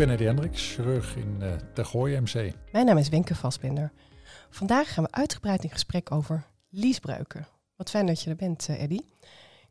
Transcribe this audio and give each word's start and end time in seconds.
ben 0.00 0.10
Eddie 0.10 0.26
Hendricks, 0.26 0.74
chirurg 0.74 1.16
in 1.16 1.36
uh, 1.40 1.52
Tergooi 1.74 2.20
MC. 2.20 2.54
Mijn 2.72 2.86
naam 2.86 2.96
is 2.96 3.08
Wenke 3.08 3.34
Vastbinder. 3.34 3.92
Vandaag 4.50 4.94
gaan 4.94 5.04
we 5.04 5.10
uitgebreid 5.10 5.62
in 5.62 5.70
gesprek 5.70 6.12
over 6.12 6.46
liesbreuken. 6.68 7.46
Wat 7.76 7.90
fijn 7.90 8.06
dat 8.06 8.22
je 8.22 8.30
er 8.30 8.36
bent, 8.36 8.68
uh, 8.68 8.82
Eddie. 8.82 9.04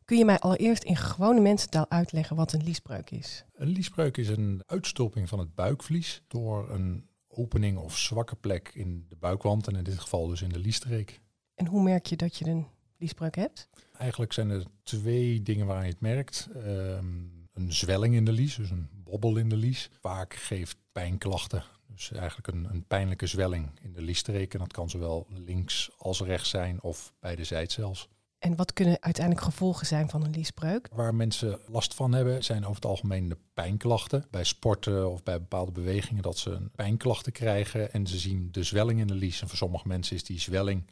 Kun 0.04 0.18
je 0.18 0.24
mij 0.24 0.38
allereerst 0.38 0.82
in 0.82 0.96
gewone 0.96 1.40
mensentaal 1.40 1.90
uitleggen 1.90 2.36
wat 2.36 2.52
een 2.52 2.62
liesbreuk 2.62 3.10
is? 3.10 3.44
Een 3.54 3.68
liesbreuk 3.68 4.16
is 4.16 4.28
een 4.28 4.62
uitstulping 4.66 5.28
van 5.28 5.38
het 5.38 5.54
buikvlies 5.54 6.22
door 6.28 6.70
een 6.70 7.08
opening 7.28 7.78
of 7.78 7.98
zwakke 7.98 8.36
plek 8.36 8.70
in 8.74 9.06
de 9.08 9.16
buikwand 9.16 9.66
en 9.66 9.76
in 9.76 9.84
dit 9.84 9.98
geval 9.98 10.26
dus 10.26 10.42
in 10.42 10.48
de 10.48 10.58
liesstreek. 10.58 11.20
En 11.54 11.66
hoe 11.66 11.82
merk 11.82 12.06
je 12.06 12.16
dat 12.16 12.36
je 12.36 12.46
een 12.46 12.66
liesbreuk 12.96 13.34
hebt? 13.34 13.68
Eigenlijk 13.98 14.32
zijn 14.32 14.50
er 14.50 14.62
twee 14.82 15.42
dingen 15.42 15.66
waar 15.66 15.82
je 15.82 15.90
het 15.90 16.00
merkt. 16.00 16.48
Ehm, 16.54 17.06
een 17.52 17.72
zwelling 17.72 18.14
in 18.14 18.24
de 18.24 18.32
lies, 18.32 18.56
dus 18.56 18.70
een 18.70 18.88
bobbel 19.10 19.36
in 19.36 19.48
de 19.48 19.56
lies. 19.56 19.90
Vaak 20.00 20.34
geeft 20.34 20.76
pijnklachten. 20.92 21.64
Dus 21.86 22.12
eigenlijk 22.12 22.46
een, 22.46 22.66
een 22.70 22.84
pijnlijke 22.86 23.26
zwelling 23.26 23.70
in 23.82 23.92
de 23.92 24.02
liesstreek. 24.02 24.52
En 24.52 24.58
dat 24.58 24.72
kan 24.72 24.90
zowel 24.90 25.26
links 25.28 25.90
als 25.98 26.20
rechts 26.20 26.48
zijn 26.48 26.82
of 26.82 27.12
beide 27.20 27.44
zijds 27.44 27.74
zelfs. 27.74 28.08
En 28.38 28.56
wat 28.56 28.72
kunnen 28.72 29.02
uiteindelijk 29.02 29.46
gevolgen 29.46 29.86
zijn 29.86 30.08
van 30.08 30.24
een 30.24 30.30
liesbreuk? 30.30 30.88
Waar 30.92 31.14
mensen 31.14 31.58
last 31.66 31.94
van 31.94 32.12
hebben 32.12 32.44
zijn 32.44 32.62
over 32.62 32.74
het 32.74 32.84
algemeen 32.84 33.28
de 33.28 33.36
pijnklachten. 33.54 34.26
Bij 34.30 34.44
sporten 34.44 35.10
of 35.10 35.22
bij 35.22 35.38
bepaalde 35.38 35.72
bewegingen 35.72 36.22
dat 36.22 36.38
ze 36.38 36.50
een 36.50 36.70
pijnklachten 36.70 37.32
krijgen 37.32 37.92
en 37.92 38.06
ze 38.06 38.18
zien 38.18 38.48
de 38.52 38.62
zwelling 38.62 39.00
in 39.00 39.06
de 39.06 39.14
lies. 39.14 39.40
En 39.40 39.48
voor 39.48 39.56
sommige 39.56 39.88
mensen 39.88 40.16
is 40.16 40.24
die 40.24 40.40
zwelling, 40.40 40.86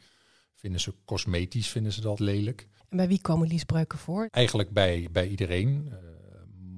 vinden 0.55 0.81
ze 0.81 0.93
cosmetisch, 1.05 1.69
vinden 1.69 1.93
ze 1.93 2.01
dat 2.01 2.19
lelijk. 2.19 2.67
En 2.89 2.97
bij 2.97 3.07
wie 3.07 3.21
komen 3.21 3.47
liesbreuken 3.47 3.97
voor? 3.97 4.27
Eigenlijk 4.31 4.69
bij, 4.69 5.07
bij 5.11 5.27
iedereen. 5.27 5.93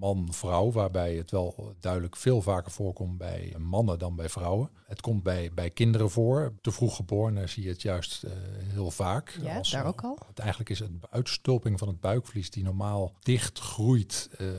Man-vrouw, 0.02 0.72
waarbij 0.72 1.16
het 1.16 1.32
wel 1.32 1.76
duidelijk 1.80 2.16
veel 2.16 2.42
vaker 2.42 2.72
voorkomt 2.72 3.18
bij 3.18 3.56
mannen 3.58 4.00
dan 4.00 4.16
bij 4.16 4.30
vrouwen. 4.30 4.70
Het 4.86 5.02
komt 5.02 5.24
bij, 5.24 5.52
bij 5.54 5.70
kinderen 5.70 6.10
voor. 6.10 6.54
Te 6.62 6.72
vroeg 6.72 6.96
geboren 6.96 7.50
zie 7.50 7.64
je 7.64 7.70
het 7.70 7.82
juist 7.82 8.24
uh, 8.24 8.32
heel 8.68 8.92
vaak. 8.92 9.40
Ja, 9.42 9.58
als, 9.58 9.72
daar 9.72 9.86
ook 9.86 10.02
al. 10.02 10.18
Het 10.28 10.40
eigenlijk 10.40 10.70
is 10.70 10.80
een 10.80 11.02
uitstulping 11.10 11.80
van 11.80 11.88
het 11.88 12.00
buikvlies 12.00 12.50
die 12.50 12.64
normaal 12.64 13.16
dicht 13.20 13.60
groeit, 13.60 14.30
uh, 14.40 14.50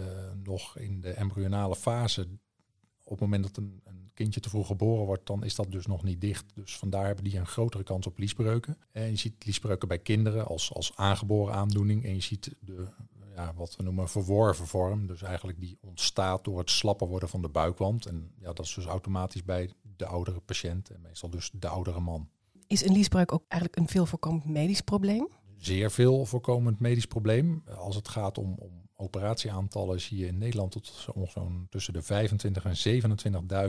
nog 0.43 0.79
in 0.79 1.01
de 1.01 1.11
embryonale 1.11 1.77
fase. 1.77 2.29
Op 3.05 3.11
het 3.11 3.21
moment 3.21 3.43
dat 3.43 3.57
een, 3.57 3.81
een, 3.85 4.11
kindje 4.15 4.41
te 4.41 4.49
vroeg 4.49 4.67
geboren 4.67 5.07
wordt, 5.07 5.27
dan 5.27 5.45
is 5.45 5.55
dat 5.55 5.71
dus 5.71 5.87
nog 5.87 6.03
niet 6.03 6.21
dicht. 6.21 6.45
Dus 6.55 6.77
vandaar 6.77 7.07
hebben 7.07 7.25
die 7.25 7.39
een 7.39 7.47
grotere 7.47 7.83
kans 7.83 8.07
op 8.07 8.19
liesbreuken. 8.19 8.79
En 8.91 9.11
je 9.11 9.17
ziet 9.17 9.45
liesbreuken 9.45 9.89
bij 9.89 9.99
kinderen 9.99 10.47
als, 10.47 10.75
als 10.75 10.93
aangeboren 10.95 11.55
aandoening. 11.55 12.05
En 12.05 12.15
je 12.15 12.21
ziet 12.21 12.55
de 12.61 12.89
ja, 13.35 13.53
wat 13.55 13.77
we 13.77 13.83
noemen 13.83 14.09
verworven 14.09 14.67
vorm. 14.67 15.07
Dus 15.07 15.23
eigenlijk 15.23 15.61
die 15.61 15.79
ontstaat 15.81 16.45
door 16.45 16.59
het 16.59 16.71
slapper 16.71 17.09
worden 17.09 17.29
van 17.29 17.43
de 17.43 17.49
buikwand. 17.49 18.07
En 18.07 18.33
ja, 18.39 18.53
dat 18.53 18.67
is 18.67 18.75
dus 18.75 18.87
automatisch 18.87 19.45
bij 19.45 19.71
de 19.97 20.07
oudere 20.07 20.41
patiënt 20.41 20.91
en 20.91 21.01
meestal 21.01 21.31
dus 21.31 21.51
de 21.53 21.69
oudere 21.69 22.01
man. 22.01 22.29
Is 22.67 22.85
een 22.85 22.93
liesbreuk 22.93 23.33
ook 23.33 23.45
eigenlijk 23.49 23.83
een 23.83 23.89
veel 23.89 24.07
voorkomend 24.07 24.45
medisch 24.45 24.81
probleem? 24.81 25.29
Zeer 25.57 25.91
veel 25.91 26.25
voorkomend 26.25 26.81
medisch 26.81 27.07
probleem. 27.07 27.63
Als 27.77 27.97
het 27.97 28.09
gaat 28.09 28.39
om, 28.39 28.55
om 28.59 28.83
operatieaantallen 28.97 30.01
zie 30.01 30.19
je 30.19 30.27
in 30.27 30.39
Nederland 30.39 30.73
tot 30.73 30.87
zo'n 30.87 31.67
tussen 31.71 31.93
de 31.93 32.03
25 32.03 32.65
en 32.65 33.13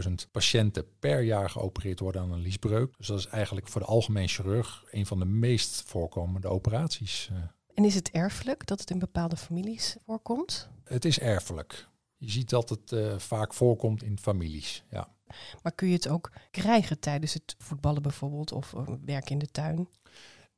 27.000 0.08 0.14
patiënten 0.31 0.86
per 1.00 1.22
jaar 1.22 1.50
geopereerd 1.50 2.00
worden 2.00 2.22
aan 2.22 2.31
een 2.31 2.39
liesbreuk. 2.39 2.98
Dus 2.98 3.08
dat 3.08 3.20
is 3.20 3.27
eigenlijk 3.27 3.67
voor 3.67 3.81
de 3.81 3.88
algemeen 3.88 4.27
chirurg 4.27 4.83
een 4.92 5.05
van 5.05 5.20
de 5.20 5.25
meest 5.25 5.83
voorkomende 5.86 6.48
operaties. 6.48 7.31
Eh. 7.74 7.84
En 7.84 7.86
is 7.86 7.96
het 7.96 8.12
erfelijk 8.12 8.68
dat 8.68 8.80
het 8.80 8.90
in 8.90 9.00
bepaalde 9.00 9.38
families 9.38 9.96
voorkomt? 10.06 10.70
Het 10.84 11.06
is 11.06 11.20
erfelijk. 11.20 11.88
Je 12.18 12.30
ziet 12.30 12.50
dat 12.50 12.70
het 12.70 12.92
uh, 12.92 13.18
vaak 13.18 13.54
voorkomt 13.54 14.04
in 14.04 14.20
families. 14.20 14.84
Ja. 14.89 15.08
Maar 15.64 15.72
kun 15.72 15.88
je 15.88 15.94
het 15.94 16.08
ook 16.08 16.32
krijgen 16.52 17.00
tijdens 17.00 17.33
het 17.33 17.56
voetballen 17.58 18.02
bijvoorbeeld 18.02 18.52
of 18.52 18.73
uh, 18.73 18.88
werk 19.06 19.30
in 19.30 19.39
de 19.39 19.52
tuin? 19.52 19.88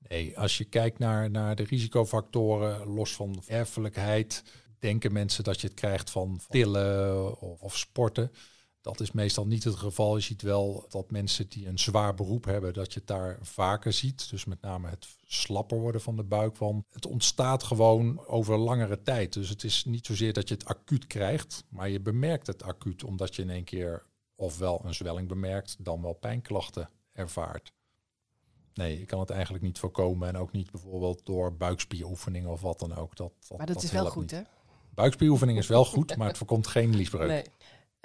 Nee, 0.08 0.40
als 0.40 0.58
je 0.58 0.64
kijkt 0.64 1.00
naar, 1.00 1.30
naar 1.30 1.56
de 1.56 1.64
risicofactoren, 1.64 2.88
los 2.88 3.16
van 3.16 3.44
erfelijkheid, 3.48 4.44
denken 4.80 5.14
mensen 5.14 5.44
dat 5.44 5.62
je 5.62 5.68
het 5.68 5.76
krijgt 5.76 6.10
van 6.10 6.40
tillen 6.48 7.40
of, 7.42 7.62
of 7.62 7.78
sporten. 7.78 8.32
Dat 8.86 9.00
is 9.00 9.12
meestal 9.12 9.48
niet 9.48 9.64
het 9.64 9.76
geval. 9.76 10.16
Je 10.16 10.22
ziet 10.22 10.42
wel 10.42 10.86
dat 10.90 11.12
mensen 11.12 11.50
die 11.50 11.68
een 11.68 11.80
zwaar 11.80 12.14
beroep 12.14 12.46
hebben, 12.46 12.74
dat 12.74 12.94
je 12.94 13.00
het 13.00 13.08
daar 13.08 13.38
vaker 13.42 13.94
ziet. 13.94 14.30
Dus 14.30 14.46
met 14.46 14.62
name 14.62 14.90
het 14.90 15.08
slapper 15.26 15.80
worden 15.80 16.02
van 16.02 16.16
de 16.16 16.24
buikwand. 16.24 16.86
Het 16.92 17.06
ontstaat 17.06 17.64
gewoon 17.64 18.26
over 18.28 18.58
langere 18.58 19.02
tijd. 19.02 19.34
Dus 19.34 19.50
het 19.50 19.64
is 19.64 19.86
niet 19.86 20.06
zozeer 20.06 20.34
dat 20.34 20.48
je 20.48 20.54
het 20.54 20.66
acuut 20.66 21.08
krijgt, 21.08 21.64
maar 21.70 21.90
je 21.90 22.00
bemerkt 22.00 22.48
het 22.48 22.64
acuut 22.64 23.04
omdat 23.04 23.36
je 23.36 23.42
in 23.42 23.50
één 23.50 23.64
keer 23.64 24.06
ofwel 24.36 24.82
een 24.84 24.94
zwelling 24.94 25.28
bemerkt, 25.28 25.76
dan 25.80 26.02
wel 26.02 26.14
pijnklachten 26.14 26.90
ervaart. 27.12 27.74
Nee, 28.74 29.02
ik 29.02 29.08
kan 29.08 29.20
het 29.20 29.30
eigenlijk 29.30 29.64
niet 29.64 29.80
voorkomen 29.80 30.28
en 30.28 30.38
ook 30.38 30.52
niet 30.52 30.72
bijvoorbeeld 30.72 31.26
door 31.26 31.56
buikspieroefeningen 31.56 32.50
of 32.50 32.62
wat 32.62 32.80
dan 32.80 32.96
ook. 32.96 33.16
Dat, 33.16 33.34
dat 33.48 33.58
maar 33.58 33.68
dat, 33.68 33.84
is 33.84 33.92
wel 33.92 34.06
goed, 34.06 34.32
hè? 34.32 34.42
Buikspieroefening 34.94 35.58
is 35.58 35.68
wel 35.68 35.86
goed, 35.86 36.18
maar 36.18 36.28
het 36.28 36.38
voorkomt 36.38 36.68
geen 36.68 36.96
liesbreuk. 36.96 37.28
Nee. 37.28 37.44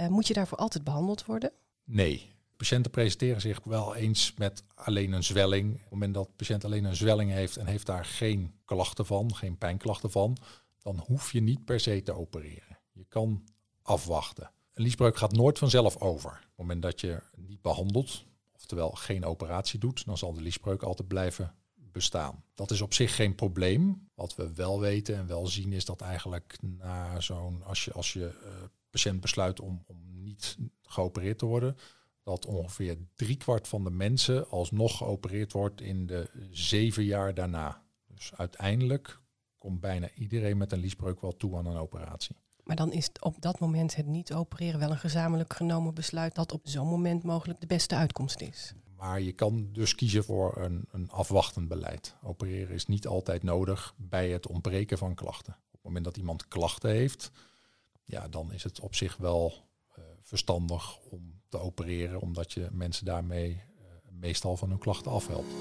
Uh, 0.00 0.06
moet 0.06 0.27
je 0.27 0.34
daarvoor 0.34 0.59
altijd 0.59 0.84
behandeld 0.84 1.25
worden? 1.25 1.53
Nee. 1.84 2.38
Patiënten 2.56 2.91
presenteren 2.91 3.41
zich 3.41 3.61
wel 3.65 3.94
eens 3.94 4.34
met 4.37 4.62
alleen 4.75 5.12
een 5.12 5.25
zwelling. 5.25 5.75
Op 5.75 5.81
het 5.81 5.91
moment 5.91 6.15
dat 6.15 6.27
de 6.27 6.33
patiënt 6.37 6.65
alleen 6.65 6.84
een 6.84 6.97
zwelling 6.97 7.31
heeft 7.31 7.56
en 7.56 7.66
heeft 7.66 7.87
daar 7.87 8.05
geen 8.05 8.55
klachten 8.65 9.06
van, 9.06 9.34
geen 9.34 9.59
pijnklachten 9.59 10.11
van, 10.11 10.37
dan 10.83 10.99
hoef 11.06 11.33
je 11.33 11.41
niet 11.41 11.65
per 11.65 11.81
se 11.81 12.03
te 12.03 12.12
opereren. 12.12 12.78
Je 12.93 13.05
kan 13.05 13.44
afwachten. 13.83 14.50
Een 14.72 14.83
liesbreuk 14.83 15.16
gaat 15.16 15.33
nooit 15.33 15.59
vanzelf 15.59 15.97
over. 15.97 16.31
Op 16.31 16.38
het 16.41 16.56
moment 16.56 16.82
dat 16.82 17.00
je 17.00 17.22
niet 17.37 17.62
behandelt, 17.62 18.25
oftewel 18.53 18.91
geen 18.91 19.25
operatie 19.25 19.78
doet, 19.78 20.05
dan 20.05 20.19
zal 20.19 20.32
de 20.32 20.43
liesbreuk 20.43 20.82
altijd 20.82 21.09
blijven 21.09 21.55
bestaan. 21.75 22.44
Dat 22.55 22.71
is 22.71 22.81
op 22.81 22.94
zich 22.94 23.15
geen 23.15 23.34
probleem. 23.34 24.09
Wat 24.15 24.34
we 24.34 24.53
wel 24.55 24.81
weten 24.81 25.17
en 25.17 25.27
wel 25.27 25.47
zien 25.47 25.72
is 25.72 25.84
dat 25.84 26.00
eigenlijk 26.00 26.56
na 26.61 27.21
zo'n, 27.21 27.62
als 27.65 27.84
je, 27.84 27.93
als 27.93 28.12
je 28.12 28.41
uh, 28.44 28.50
patiënt 28.90 29.20
besluit 29.20 29.60
om, 29.60 29.82
om 29.86 29.96
niet 30.22 30.56
geopereerd 30.82 31.38
te 31.38 31.46
worden, 31.46 31.76
dat 32.22 32.46
ongeveer 32.46 32.98
driekwart 33.14 33.68
van 33.68 33.84
de 33.84 33.90
mensen 33.90 34.48
alsnog 34.48 34.96
geopereerd 34.96 35.52
wordt 35.52 35.80
in 35.80 36.06
de 36.06 36.30
zeven 36.50 37.04
jaar 37.04 37.34
daarna. 37.34 37.82
Dus 38.06 38.34
uiteindelijk 38.34 39.20
komt 39.58 39.80
bijna 39.80 40.10
iedereen 40.14 40.56
met 40.56 40.72
een 40.72 40.80
liesbreuk 40.80 41.20
wel 41.20 41.36
toe 41.36 41.56
aan 41.56 41.66
een 41.66 41.76
operatie. 41.76 42.36
Maar 42.64 42.76
dan 42.76 42.92
is 42.92 43.10
op 43.20 43.40
dat 43.40 43.60
moment 43.60 43.96
het 43.96 44.06
niet 44.06 44.32
opereren 44.32 44.80
wel 44.80 44.90
een 44.90 44.98
gezamenlijk 44.98 45.54
genomen 45.54 45.94
besluit 45.94 46.34
dat 46.34 46.52
op 46.52 46.60
zo'n 46.62 46.88
moment 46.88 47.22
mogelijk 47.22 47.60
de 47.60 47.66
beste 47.66 47.94
uitkomst 47.94 48.40
is. 48.40 48.74
Maar 48.96 49.20
je 49.20 49.32
kan 49.32 49.68
dus 49.72 49.94
kiezen 49.94 50.24
voor 50.24 50.56
een, 50.56 50.84
een 50.90 51.10
afwachtend 51.10 51.68
beleid. 51.68 52.16
Opereren 52.22 52.74
is 52.74 52.86
niet 52.86 53.06
altijd 53.06 53.42
nodig 53.42 53.94
bij 53.96 54.30
het 54.30 54.46
ontbreken 54.46 54.98
van 54.98 55.14
klachten. 55.14 55.52
Op 55.52 55.72
het 55.72 55.82
moment 55.82 56.04
dat 56.04 56.16
iemand 56.16 56.48
klachten 56.48 56.90
heeft, 56.90 57.30
ja, 58.10 58.28
dan 58.28 58.53
is 58.53 58.65
het 58.65 58.81
op 58.81 58.94
zich 58.94 59.16
wel 59.16 59.69
uh, 59.98 60.04
verstandig 60.22 60.98
om 60.98 61.41
te 61.48 61.59
opereren, 61.59 62.21
omdat 62.21 62.53
je 62.53 62.69
mensen 62.72 63.04
daarmee 63.04 63.50
uh, 63.50 63.87
meestal 64.10 64.56
van 64.56 64.69
hun 64.69 64.78
klachten 64.78 65.12
afhelpt. 65.12 65.54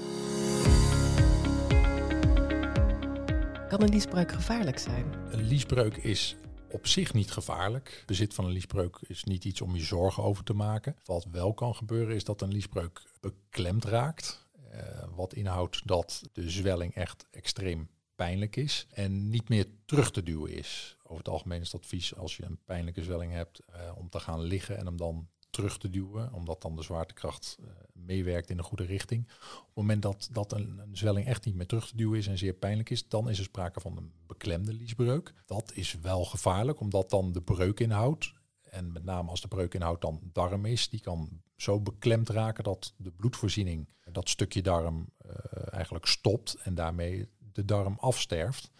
Kan 3.68 3.82
een 3.82 3.88
liesbreuk 3.88 4.32
gevaarlijk 4.32 4.78
zijn? 4.78 5.12
Een 5.30 5.42
liesbreuk 5.42 5.96
is 5.96 6.36
op 6.70 6.86
zich 6.86 7.14
niet 7.14 7.30
gevaarlijk. 7.30 8.02
Bezit 8.06 8.34
van 8.34 8.44
een 8.44 8.50
liesbreuk 8.50 8.98
is 9.06 9.24
niet 9.24 9.44
iets 9.44 9.60
om 9.60 9.74
je 9.74 9.82
zorgen 9.82 10.22
over 10.22 10.44
te 10.44 10.54
maken. 10.54 10.96
Wat 11.04 11.26
wel 11.30 11.54
kan 11.54 11.74
gebeuren 11.74 12.14
is 12.14 12.24
dat 12.24 12.42
een 12.42 12.52
liesbreuk 12.52 13.02
beklemd 13.20 13.84
raakt. 13.84 14.48
Uh, 14.74 14.80
wat 15.14 15.34
inhoudt 15.34 15.86
dat 15.86 16.22
de 16.32 16.50
zwelling 16.50 16.94
echt 16.94 17.26
extreem 17.30 17.88
pijnlijk 18.14 18.56
is 18.56 18.86
en 18.90 19.28
niet 19.28 19.48
meer 19.48 19.66
terug 19.84 20.10
te 20.10 20.22
duwen 20.22 20.52
is. 20.52 20.96
Over 21.10 21.24
het 21.24 21.32
algemeen 21.32 21.60
is 21.60 21.72
het 21.72 21.80
advies 21.80 22.16
als 22.16 22.36
je 22.36 22.44
een 22.44 22.58
pijnlijke 22.64 23.02
zwelling 23.02 23.32
hebt 23.32 23.60
uh, 23.70 23.92
om 23.96 24.08
te 24.08 24.20
gaan 24.20 24.40
liggen 24.40 24.78
en 24.78 24.86
hem 24.86 24.96
dan 24.96 25.28
terug 25.50 25.78
te 25.78 25.90
duwen, 25.90 26.32
omdat 26.32 26.62
dan 26.62 26.76
de 26.76 26.82
zwaartekracht 26.82 27.56
uh, 27.60 27.66
meewerkt 27.92 28.50
in 28.50 28.56
de 28.56 28.62
goede 28.62 28.84
richting. 28.84 29.28
Op 29.28 29.66
het 29.66 29.74
moment 29.74 30.02
dat, 30.02 30.28
dat 30.32 30.52
een, 30.52 30.78
een, 30.78 30.96
zwelling 30.96 31.26
echt 31.26 31.44
niet 31.44 31.54
meer 31.54 31.66
terug 31.66 31.88
te 31.88 31.96
duwen 31.96 32.18
is 32.18 32.26
en 32.26 32.38
zeer 32.38 32.52
pijnlijk 32.52 32.90
is, 32.90 33.08
dan 33.08 33.28
is 33.28 33.38
er 33.38 33.44
sprake 33.44 33.80
van 33.80 33.96
een 33.96 34.12
beklemde 34.26 34.72
liesbreuk. 34.72 35.34
Dat 35.46 35.72
is 35.74 35.98
wel 36.02 36.24
gevaarlijk, 36.24 36.80
omdat 36.80 37.10
dan 37.10 37.32
de 37.32 37.42
breukinhoud, 37.42 38.34
en 38.62 38.92
met 38.92 39.04
name 39.04 39.30
als 39.30 39.40
de 39.40 39.48
breukinhoud 39.48 40.00
dan 40.00 40.20
darm 40.32 40.64
is, 40.64 40.88
die 40.88 41.00
kan 41.00 41.42
zo 41.56 41.80
beklemd 41.80 42.28
raken 42.28 42.64
dat 42.64 42.94
de 42.96 43.10
bloedvoorziening, 43.10 43.88
dat 44.12 44.28
stukje 44.28 44.62
darm, 44.62 45.08
uh, 45.26 45.32
eigenlijk 45.70 46.06
stopt 46.06 46.54
en 46.54 46.74
daarmee 46.74 47.28
de 47.38 47.64
darm 47.64 47.96
afsterft. 47.98 48.70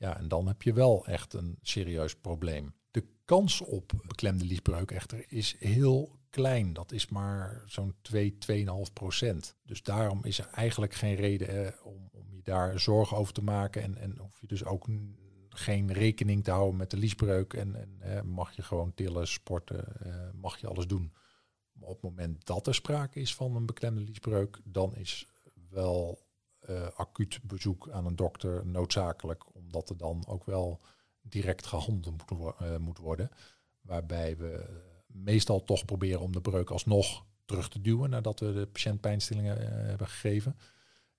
Ja, 0.00 0.18
en 0.18 0.28
dan 0.28 0.46
heb 0.46 0.62
je 0.62 0.72
wel 0.72 1.06
echt 1.06 1.32
een 1.32 1.58
serieus 1.62 2.16
probleem. 2.16 2.74
De 2.90 3.04
kans 3.24 3.60
op 3.60 3.92
beklemde 4.06 4.44
liesbreuk 4.44 4.90
echter 4.90 5.24
is 5.28 5.56
heel 5.58 6.18
klein. 6.30 6.72
Dat 6.72 6.92
is 6.92 7.08
maar 7.08 7.62
zo'n 7.66 7.94
2, 8.02 8.36
2,5 8.86 8.92
procent. 8.92 9.56
Dus 9.62 9.82
daarom 9.82 10.24
is 10.24 10.38
er 10.38 10.46
eigenlijk 10.46 10.94
geen 10.94 11.14
reden 11.14 11.74
om, 11.84 12.08
om 12.12 12.34
je 12.34 12.42
daar 12.42 12.80
zorgen 12.80 13.16
over 13.16 13.32
te 13.32 13.42
maken. 13.42 13.82
En, 13.82 13.96
en 13.96 14.18
hoef 14.18 14.40
je 14.40 14.46
dus 14.46 14.64
ook 14.64 14.86
geen 15.48 15.92
rekening 15.92 16.44
te 16.44 16.50
houden 16.50 16.76
met 16.76 16.90
de 16.90 16.96
liesbreuk 16.96 17.52
en, 17.52 18.00
en 18.00 18.26
mag 18.28 18.52
je 18.56 18.62
gewoon 18.62 18.94
tillen, 18.94 19.28
sporten, 19.28 19.84
mag 20.34 20.58
je 20.60 20.66
alles 20.66 20.86
doen. 20.86 21.12
Maar 21.72 21.88
op 21.88 22.02
het 22.02 22.10
moment 22.10 22.46
dat 22.46 22.66
er 22.66 22.74
sprake 22.74 23.20
is 23.20 23.34
van 23.34 23.56
een 23.56 23.66
beklemde 23.66 24.00
liesbreuk, 24.00 24.60
dan 24.64 24.96
is 24.96 25.26
wel 25.70 26.28
uh, 26.68 26.88
acuut 26.94 27.40
bezoek 27.42 27.90
aan 27.90 28.06
een 28.06 28.16
dokter 28.16 28.66
noodzakelijk, 28.66 29.44
omdat 29.70 29.90
er 29.90 29.96
dan 29.96 30.24
ook 30.26 30.44
wel 30.44 30.80
direct 31.20 31.66
gehandeld 31.66 32.30
moet, 32.30 32.54
uh, 32.62 32.76
moet 32.76 32.98
worden. 32.98 33.30
Waarbij 33.80 34.36
we 34.36 34.66
meestal 35.06 35.64
toch 35.64 35.84
proberen 35.84 36.20
om 36.20 36.32
de 36.32 36.40
breuk 36.40 36.70
alsnog 36.70 37.24
terug 37.44 37.68
te 37.68 37.80
duwen 37.80 38.10
nadat 38.10 38.40
we 38.40 38.52
de 38.52 38.66
patiënt 38.66 39.00
pijnstillingen 39.00 39.60
uh, 39.60 39.68
hebben 39.68 40.06
gegeven. 40.06 40.58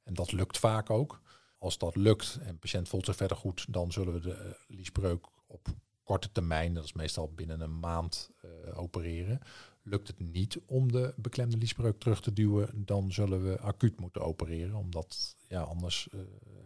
En 0.04 0.14
dat 0.14 0.32
lukt 0.32 0.58
vaak 0.58 0.90
ook. 0.90 1.22
Als 1.58 1.78
dat 1.78 1.96
lukt 1.96 2.38
en 2.42 2.52
de 2.52 2.60
patiënt 2.60 2.90
voelt 2.90 3.06
zich 3.06 3.16
verder 3.16 3.38
goed, 3.38 3.66
dan 3.74 3.92
zullen 3.92 4.14
we 4.14 4.20
de 4.20 4.58
liesbreuk 4.68 5.28
op 5.48 5.68
korte 6.04 6.32
termijn, 6.32 6.74
dat 6.74 6.84
is 6.84 6.94
meestal 6.94 7.34
binnen 7.34 7.62
een 7.62 7.80
maand, 7.80 8.32
opereren. 8.74 9.40
Lukt 9.84 10.08
het 10.08 10.20
niet 10.20 10.60
om 10.66 10.92
de 10.92 11.14
beklemde 11.18 11.58
liesbreuk 11.58 12.00
terug 12.00 12.22
te 12.22 12.34
duwen, 12.34 12.86
dan 12.86 13.12
zullen 13.12 13.44
we 13.44 13.60
acuut 13.60 14.00
moeten 14.00 14.22
opereren, 14.22 14.76
omdat 14.76 15.36
ja, 15.48 15.62
anders 15.62 16.08
uh, 16.14 16.22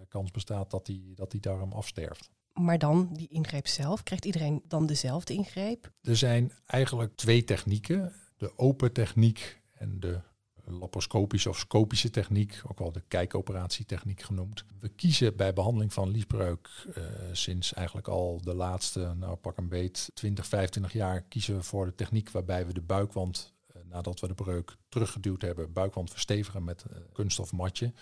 kans 0.07 0.31
bestaat 0.31 0.71
dat 0.71 0.85
die, 0.85 1.13
dat 1.15 1.31
die 1.31 1.39
darm 1.39 1.71
afsterft. 1.71 2.29
Maar 2.53 2.77
dan 2.77 3.09
die 3.13 3.27
ingreep 3.27 3.67
zelf, 3.67 4.03
krijgt 4.03 4.25
iedereen 4.25 4.63
dan 4.67 4.85
dezelfde 4.85 5.33
ingreep? 5.33 5.91
Er 6.01 6.17
zijn 6.17 6.51
eigenlijk 6.65 7.15
twee 7.15 7.44
technieken. 7.44 8.13
De 8.38 8.57
open 8.57 8.94
techniek 8.94 9.61
en 9.73 10.00
de 10.00 10.21
laparoscopische 10.65 11.50
of 11.50 11.57
scopische 11.57 12.09
techniek, 12.09 12.62
ook 12.67 12.79
wel 12.79 12.91
de 12.91 13.03
kijkoperatietechniek 13.07 14.21
genoemd. 14.21 14.65
We 14.79 14.89
kiezen 14.89 15.35
bij 15.35 15.53
behandeling 15.53 15.94
van 15.94 16.09
liesbreuk 16.09 16.69
uh, 16.97 17.03
sinds 17.31 17.73
eigenlijk 17.73 18.07
al 18.07 18.41
de 18.41 18.53
laatste, 18.53 19.13
nou 19.17 19.35
pak 19.35 19.57
een 19.57 19.69
beet, 19.69 20.09
20, 20.13 20.47
25 20.47 20.94
jaar 20.94 21.21
kiezen 21.21 21.56
we 21.56 21.63
voor 21.63 21.85
de 21.85 21.95
techniek 21.95 22.29
waarbij 22.29 22.67
we 22.67 22.73
de 22.73 22.81
buikwand, 22.81 23.53
uh, 23.67 23.81
nadat 23.89 24.19
we 24.19 24.27
de 24.27 24.33
breuk 24.33 24.77
teruggeduwd 24.89 25.41
hebben, 25.41 25.73
buikwand 25.73 26.12
verstevigen 26.12 26.63
met 26.63 26.85
uh, 26.91 26.97
kunststof 27.13 27.51
matje. 27.51 27.94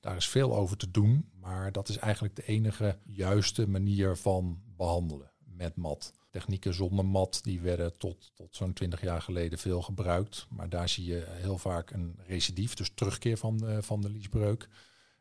Daar 0.00 0.16
is 0.16 0.28
veel 0.28 0.56
over 0.56 0.76
te 0.76 0.90
doen, 0.90 1.30
maar 1.40 1.72
dat 1.72 1.88
is 1.88 1.96
eigenlijk 1.96 2.36
de 2.36 2.46
enige 2.46 2.98
juiste 3.04 3.68
manier 3.68 4.16
van 4.16 4.60
behandelen 4.76 5.30
met 5.44 5.76
mat 5.76 6.12
technieken 6.36 6.74
zonder 6.74 7.04
mat, 7.04 7.38
die 7.42 7.60
werden 7.60 7.98
tot, 7.98 8.32
tot 8.34 8.56
zo'n 8.56 8.72
20 8.72 9.00
jaar 9.00 9.22
geleden 9.22 9.58
veel 9.58 9.82
gebruikt. 9.82 10.46
Maar 10.50 10.68
daar 10.68 10.88
zie 10.88 11.04
je 11.04 11.24
heel 11.28 11.58
vaak 11.58 11.90
een 11.90 12.18
recidief, 12.26 12.74
dus 12.74 12.90
terugkeer 12.94 13.36
van 13.36 13.58
de, 13.58 13.82
van 13.82 14.00
de 14.00 14.10
liesbreuk. 14.10 14.68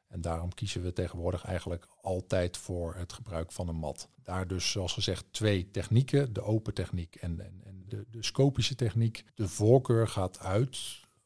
En 0.07 0.21
daarom 0.21 0.53
kiezen 0.53 0.83
we 0.83 0.94
tegenwoordig 0.94 1.45
eigenlijk 1.45 1.88
altijd 2.01 2.57
voor 2.57 2.95
het 2.95 3.13
gebruik 3.13 3.51
van 3.51 3.67
een 3.67 3.75
mat. 3.75 4.09
Daar 4.23 4.47
dus, 4.47 4.71
zoals 4.71 4.94
gezegd, 4.94 5.25
twee 5.31 5.71
technieken. 5.71 6.33
De 6.33 6.41
open 6.41 6.73
techniek 6.73 7.15
en, 7.15 7.39
en, 7.39 7.62
en 7.65 7.83
de, 7.88 8.06
de 8.12 8.23
scopische 8.23 8.75
techniek. 8.75 9.25
De 9.35 9.47
voorkeur 9.47 10.07
gaat 10.07 10.39
uit, 10.39 10.77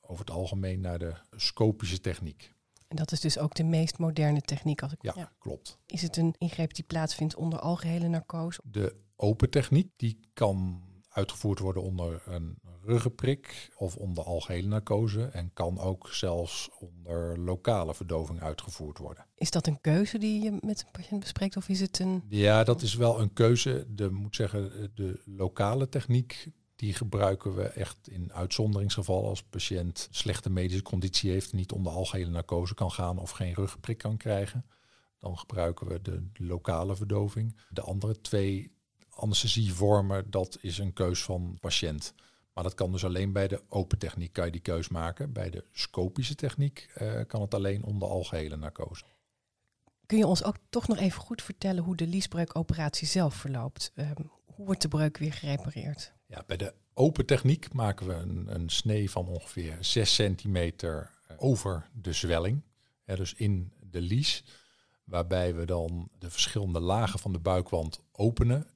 over 0.01 0.25
het 0.25 0.35
algemeen, 0.35 0.81
naar 0.81 0.99
de 0.99 1.13
scopische 1.35 1.99
techniek. 1.99 2.53
En 2.89 2.95
dat 2.95 3.11
is 3.11 3.19
dus 3.19 3.37
ook 3.37 3.55
de 3.55 3.63
meest 3.63 3.97
moderne 3.97 4.41
techniek. 4.41 4.81
Als 4.81 4.91
ik... 4.91 5.01
ja, 5.01 5.31
klopt. 5.39 5.77
Is 5.85 6.01
het 6.01 6.17
een 6.17 6.35
ingreep 6.37 6.73
die 6.73 6.83
plaatsvindt 6.83 7.35
onder 7.35 7.59
algehele 7.59 8.07
narcose? 8.07 8.61
De 8.63 8.95
open 9.15 9.49
techniek. 9.49 9.91
Die 9.95 10.19
kan 10.33 10.83
uitgevoerd 11.09 11.59
worden 11.59 11.83
onder 11.83 12.21
een 12.25 12.57
ruggenprik 12.83 13.69
of 13.75 13.95
onder 13.95 14.23
algehele 14.23 14.67
narcose 14.67 15.25
en 15.25 15.53
kan 15.53 15.79
ook 15.79 16.07
zelfs 16.11 16.69
onder 16.79 17.39
lokale 17.39 17.93
verdoving 17.93 18.41
uitgevoerd 18.41 18.97
worden. 18.97 19.25
Is 19.35 19.51
dat 19.51 19.67
een 19.67 19.81
keuze 19.81 20.17
die 20.17 20.43
je 20.43 20.57
met 20.61 20.81
een 20.81 20.91
patiënt 20.91 21.19
bespreekt 21.19 21.57
of 21.57 21.69
is 21.69 21.79
het 21.79 21.99
een... 21.99 22.23
Ja, 22.29 22.63
dat 22.63 22.81
is 22.81 22.95
wel 22.95 23.19
een 23.21 23.33
keuze. 23.33 23.85
De, 23.89 24.09
moet 24.09 24.35
zeggen, 24.35 24.91
de 24.95 25.21
lokale 25.25 25.89
techniek 25.89 26.51
die 26.79 26.93
gebruiken 26.93 27.55
we 27.55 27.63
echt 27.63 28.09
in 28.09 28.33
uitzonderingsgevallen 28.33 29.29
als 29.29 29.43
patiënt 29.43 30.07
slechte 30.11 30.49
medische 30.49 30.83
conditie 30.83 31.31
heeft, 31.31 31.53
niet 31.53 31.71
onder 31.71 31.91
algehele 31.91 32.29
narcose 32.29 32.73
kan 32.73 32.91
gaan 32.91 33.17
of 33.17 33.29
geen 33.29 33.53
ruggenprik 33.53 33.97
kan 33.97 34.17
krijgen. 34.17 34.65
Dan 35.17 35.37
gebruiken 35.37 35.87
we 35.87 36.01
de 36.01 36.29
lokale 36.33 36.95
verdoving. 36.95 37.57
De 37.69 37.81
andere 37.81 38.21
twee 38.21 38.71
anesthesievormen, 39.09 40.29
dat 40.29 40.57
is 40.61 40.77
een 40.77 40.93
keus 40.93 41.23
van 41.23 41.57
patiënt. 41.59 42.13
Maar 42.53 42.63
dat 42.63 42.73
kan 42.73 42.91
dus 42.91 43.05
alleen 43.05 43.33
bij 43.33 43.47
de 43.47 43.61
open 43.69 43.97
techniek 43.97 44.33
kan 44.33 44.45
je 44.45 44.51
die 44.51 44.61
keus 44.61 44.89
maken. 44.89 45.33
Bij 45.33 45.49
de 45.49 45.65
scopische 45.71 46.35
techniek 46.35 46.93
uh, 47.01 47.21
kan 47.27 47.41
het 47.41 47.53
alleen 47.53 47.83
onder 47.83 48.07
algehele 48.07 48.55
narcose. 48.55 49.03
Kun 50.05 50.17
je 50.17 50.27
ons 50.27 50.43
ook 50.43 50.57
toch 50.69 50.87
nog 50.87 50.97
even 50.97 51.21
goed 51.21 51.41
vertellen 51.41 51.83
hoe 51.83 51.95
de 51.95 52.07
liesbreukoperatie 52.07 53.07
zelf 53.07 53.35
verloopt? 53.35 53.91
Uh, 53.95 54.11
hoe 54.45 54.65
wordt 54.65 54.81
de 54.81 54.87
breuk 54.87 55.17
weer 55.17 55.33
gerepareerd? 55.33 56.17
Ja, 56.29 56.43
bij 56.47 56.57
de 56.57 56.73
open 56.93 57.25
techniek 57.25 57.73
maken 57.73 58.07
we 58.07 58.13
een, 58.13 58.53
een 58.53 58.69
snee 58.69 59.11
van 59.11 59.27
ongeveer 59.27 59.77
6 59.79 60.13
centimeter 60.13 61.11
eh, 61.27 61.35
over 61.39 61.89
de 61.93 62.13
zwelling. 62.13 62.61
Dus 63.05 63.33
in 63.33 63.73
de 63.79 64.01
lies. 64.01 64.43
Waarbij 65.03 65.55
we 65.55 65.65
dan 65.65 66.09
de 66.19 66.29
verschillende 66.29 66.79
lagen 66.79 67.19
van 67.19 67.33
de 67.33 67.39
buikwand 67.39 67.99
openen 68.11 68.67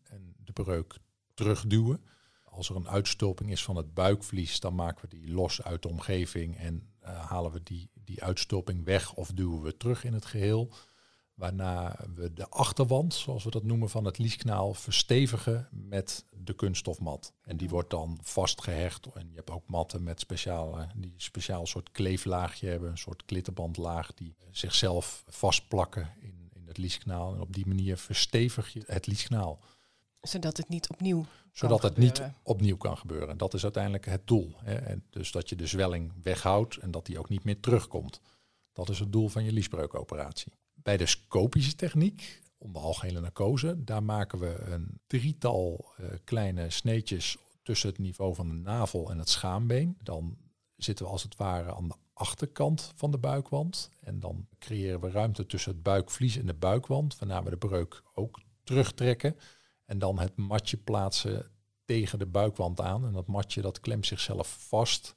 de 0.56 0.64
breuk 0.64 0.98
terugduwen. 1.34 2.04
Als 2.44 2.70
er 2.70 2.76
een 2.76 2.90
uitstulping 2.90 3.52
is 3.52 3.64
van 3.64 3.76
het 3.76 3.94
buikvlies, 3.94 4.60
dan 4.60 4.76
maken 4.76 5.02
we 5.02 5.18
die 5.18 5.32
los 5.32 5.62
uit 5.62 5.82
de 5.82 5.88
omgeving 5.88 6.58
en 6.58 6.94
uh, 7.04 7.30
halen 7.30 7.52
we 7.52 7.64
die, 7.64 7.90
die 7.94 8.24
uitstulping 8.24 8.86
weg 8.86 9.14
of 9.14 9.32
duwen 9.32 9.62
we 9.62 9.78
terug 9.78 10.04
in 10.04 10.14
het 10.14 10.26
geheel. 10.26 10.74
Waarna 11.34 12.00
we 12.16 12.34
de 12.34 12.50
achterwand, 12.50 13.14
zoals 13.14 13.44
we 13.44 13.50
dat 13.50 13.64
noemen, 13.64 13.90
van 13.90 14.06
het 14.06 14.18
lieskanaal 14.18 14.74
verstevigen 14.74 15.68
met 15.72 16.26
de 16.30 16.54
kunststofmat. 16.54 17.34
En 17.42 17.58
die 17.58 17.70
wordt 17.70 17.90
dan 17.90 18.20
vastgehecht. 18.22 19.06
En 19.14 19.30
je 19.30 19.36
hebt 19.36 19.50
ook 19.50 19.68
matten 19.68 20.04
met 20.04 20.20
speciale, 20.20 20.88
die 20.96 21.14
speciaal 21.18 21.68
soort 21.68 21.92
kleeflaagje 21.92 22.68
hebben, 22.68 22.90
een 22.90 22.98
soort 22.98 23.26
klittenbandlaag 23.26 24.14
die 24.14 24.36
zichzelf 24.52 25.24
vastplakken 25.28 26.14
in, 26.20 26.50
in 26.54 26.68
het 26.68 26.78
lieskanaal. 26.78 27.34
En 27.34 27.42
op 27.42 27.54
die 27.54 27.68
manier 27.68 27.98
verstevig 27.98 28.74
je 28.74 28.84
het 28.86 29.08
lieskanaal 29.08 29.60
zodat 30.22 30.58
het 30.58 30.70
niet 30.70 30.90
opnieuw 30.90 31.26
zodat 31.54 31.82
het 31.82 31.98
niet 31.98 32.22
opnieuw 32.44 32.78
kan 32.78 32.98
gebeuren. 32.98 33.38
Dat 33.38 33.54
is 33.54 33.64
uiteindelijk 33.64 34.06
het 34.06 34.28
doel. 34.28 34.56
Hè. 34.58 34.76
En 34.76 35.04
dus 35.10 35.32
dat 35.32 35.50
je 35.50 35.56
de 35.56 35.68
zwelling 35.68 36.14
weghoudt 36.24 36.78
en 36.78 36.92
dat 36.92 37.06
die 37.06 37.20
ook 37.20 37.30
niet 37.30 37.44
meer 37.44 37.60
terugkomt. 37.60 38.22
Dat 38.74 38.90
is 38.90 39.00
het 39.00 39.12
doel 39.12 39.30
van 39.30 39.44
je 39.44 39.52
liesbreukoperatie. 39.52 40.54
Bij 40.84 40.98
de 40.98 41.06
scopische 41.06 41.76
techniek, 41.76 42.42
onder 42.58 42.82
algehele 42.82 43.20
narcose, 43.20 43.84
daar 43.84 44.04
maken 44.04 44.40
we 44.40 44.60
een 44.60 45.00
drietal 45.08 45.94
uh, 46.00 46.08
kleine 46.24 46.70
sneetjes 46.70 47.38
tussen 47.62 47.90
het 47.90 47.98
niveau 47.98 48.36
van 48.36 48.50
de 48.50 48.56
navel 48.56 49.10
en 49.10 49.20
het 49.20 49.30
schaambeen. 49.30 49.98
Dan 50.02 50.38
zitten 50.75 51.06
we 51.06 51.12
als 51.12 51.24
het 51.24 51.36
ware 51.36 51.75
aan 51.75 51.88
de 51.88 51.96
achterkant 52.13 52.92
van 52.96 53.12
de 53.12 53.18
buikwand. 53.18 53.90
En 54.02 54.20
dan 54.20 54.48
creëren 54.60 55.00
we 55.00 55.10
ruimte 55.10 55.46
tussen 55.46 55.72
het 55.72 55.84
buikvlies 55.84 56.38
en 56.38 56.46
de 56.46 56.54
buikwand, 56.54 57.20
waarna 57.20 57.44
we 57.44 57.50
de 57.50 57.58
breuk 57.58 58.04
ook 58.13 58.42
terugtrekken. 58.63 59.38
En 59.86 60.00
dan 60.00 60.20
het 60.20 60.36
matje 60.36 60.78
plaatsen 60.78 61.52
tegen 61.86 62.20
de 62.20 62.25
buikwand 62.25 62.82
aan. 62.82 63.06
En 63.06 63.13
dat 63.13 63.28
matje 63.28 63.62
dat 63.62 63.80
klemt 63.80 64.06
zichzelf 64.06 64.68
vast 64.68 65.16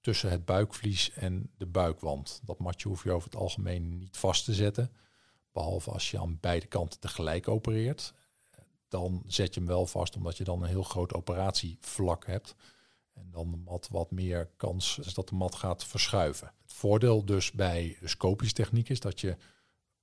tussen 0.00 0.30
het 0.30 0.44
buikvlies 0.44 1.12
en 1.12 1.50
de 1.56 1.66
buikwand. 1.66 2.40
Dat 2.44 2.58
matje 2.58 2.88
hoef 2.88 3.04
je 3.04 3.12
over 3.12 3.30
het 3.30 3.38
algemeen 3.38 3.98
niet 3.98 4.16
vast 4.16 4.44
te 4.44 4.54
zetten. 4.54 4.90
Behalve 5.56 5.90
als 5.90 6.10
je 6.10 6.20
aan 6.20 6.38
beide 6.40 6.66
kanten 6.66 7.00
tegelijk 7.00 7.48
opereert. 7.48 8.12
Dan 8.88 9.22
zet 9.26 9.54
je 9.54 9.60
hem 9.60 9.68
wel 9.68 9.86
vast, 9.86 10.16
omdat 10.16 10.36
je 10.36 10.44
dan 10.44 10.62
een 10.62 10.68
heel 10.68 10.82
groot 10.82 11.14
operatievlak 11.14 12.26
hebt. 12.26 12.54
En 13.12 13.30
dan 13.30 13.50
de 13.50 13.56
mat 13.56 13.88
wat 13.90 14.10
meer 14.10 14.50
kans 14.56 14.98
is 14.98 15.14
dat 15.14 15.28
de 15.28 15.34
mat 15.34 15.54
gaat 15.54 15.84
verschuiven. 15.84 16.52
Het 16.62 16.72
voordeel 16.72 17.24
dus 17.24 17.52
bij 17.52 17.96
de 18.00 18.08
scopische 18.08 18.54
techniek 18.54 18.88
is 18.88 19.00
dat 19.00 19.20
je 19.20 19.36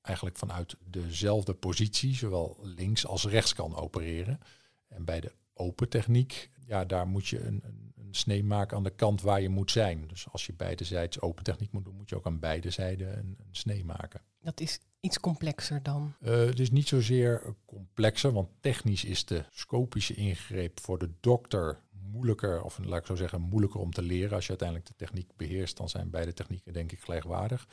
eigenlijk 0.01 0.37
vanuit 0.37 0.75
dezelfde 0.83 1.53
positie, 1.53 2.15
zowel 2.15 2.59
links 2.61 3.05
als 3.05 3.25
rechts 3.25 3.53
kan 3.53 3.75
opereren. 3.75 4.39
En 4.87 5.05
bij 5.05 5.19
de 5.19 5.31
open 5.53 5.89
techniek, 5.89 6.49
ja, 6.65 6.85
daar 6.85 7.07
moet 7.07 7.27
je 7.27 7.45
een, 7.45 7.63
een, 7.65 8.15
snee 8.15 8.43
maken 8.43 8.77
aan 8.77 8.83
de 8.83 8.95
kant 8.95 9.21
waar 9.21 9.41
je 9.41 9.49
moet 9.49 9.71
zijn. 9.71 10.07
Dus 10.07 10.31
als 10.31 10.45
je 10.45 10.53
beide 10.53 10.83
zijds 10.83 11.21
open 11.21 11.43
techniek 11.43 11.71
moet 11.71 11.85
doen, 11.85 11.95
moet 11.95 12.09
je 12.09 12.15
ook 12.15 12.25
aan 12.25 12.39
beide 12.39 12.69
zijden 12.69 13.17
een, 13.17 13.35
een 13.39 13.55
snee 13.55 13.85
maken. 13.85 14.21
Dat 14.39 14.59
is 14.59 14.79
iets 15.03 15.19
complexer 15.19 15.83
dan? 15.83 16.13
Uh, 16.21 16.29
het 16.29 16.59
is 16.59 16.71
niet 16.71 16.87
zozeer 16.87 17.55
complexer, 17.65 18.31
want 18.33 18.49
technisch 18.59 19.03
is 19.03 19.25
de 19.25 19.45
scopische 19.51 20.13
ingreep 20.13 20.79
voor 20.79 20.99
de 20.99 21.09
dokter 21.19 21.79
moeilijker, 22.11 22.61
of 22.61 22.79
laat 22.83 22.99
ik 22.99 23.05
zo 23.05 23.15
zeggen, 23.15 23.41
moeilijker 23.41 23.79
om 23.79 23.91
te 23.91 24.01
leren. 24.01 24.35
Als 24.35 24.43
je 24.43 24.49
uiteindelijk 24.49 24.87
de 24.87 24.95
techniek 24.95 25.35
beheerst, 25.35 25.77
dan 25.77 25.89
zijn 25.89 26.09
beide 26.09 26.33
technieken 26.33 26.73
denk 26.73 26.91
ik 26.91 26.99
gelijkwaardig. 26.99 27.67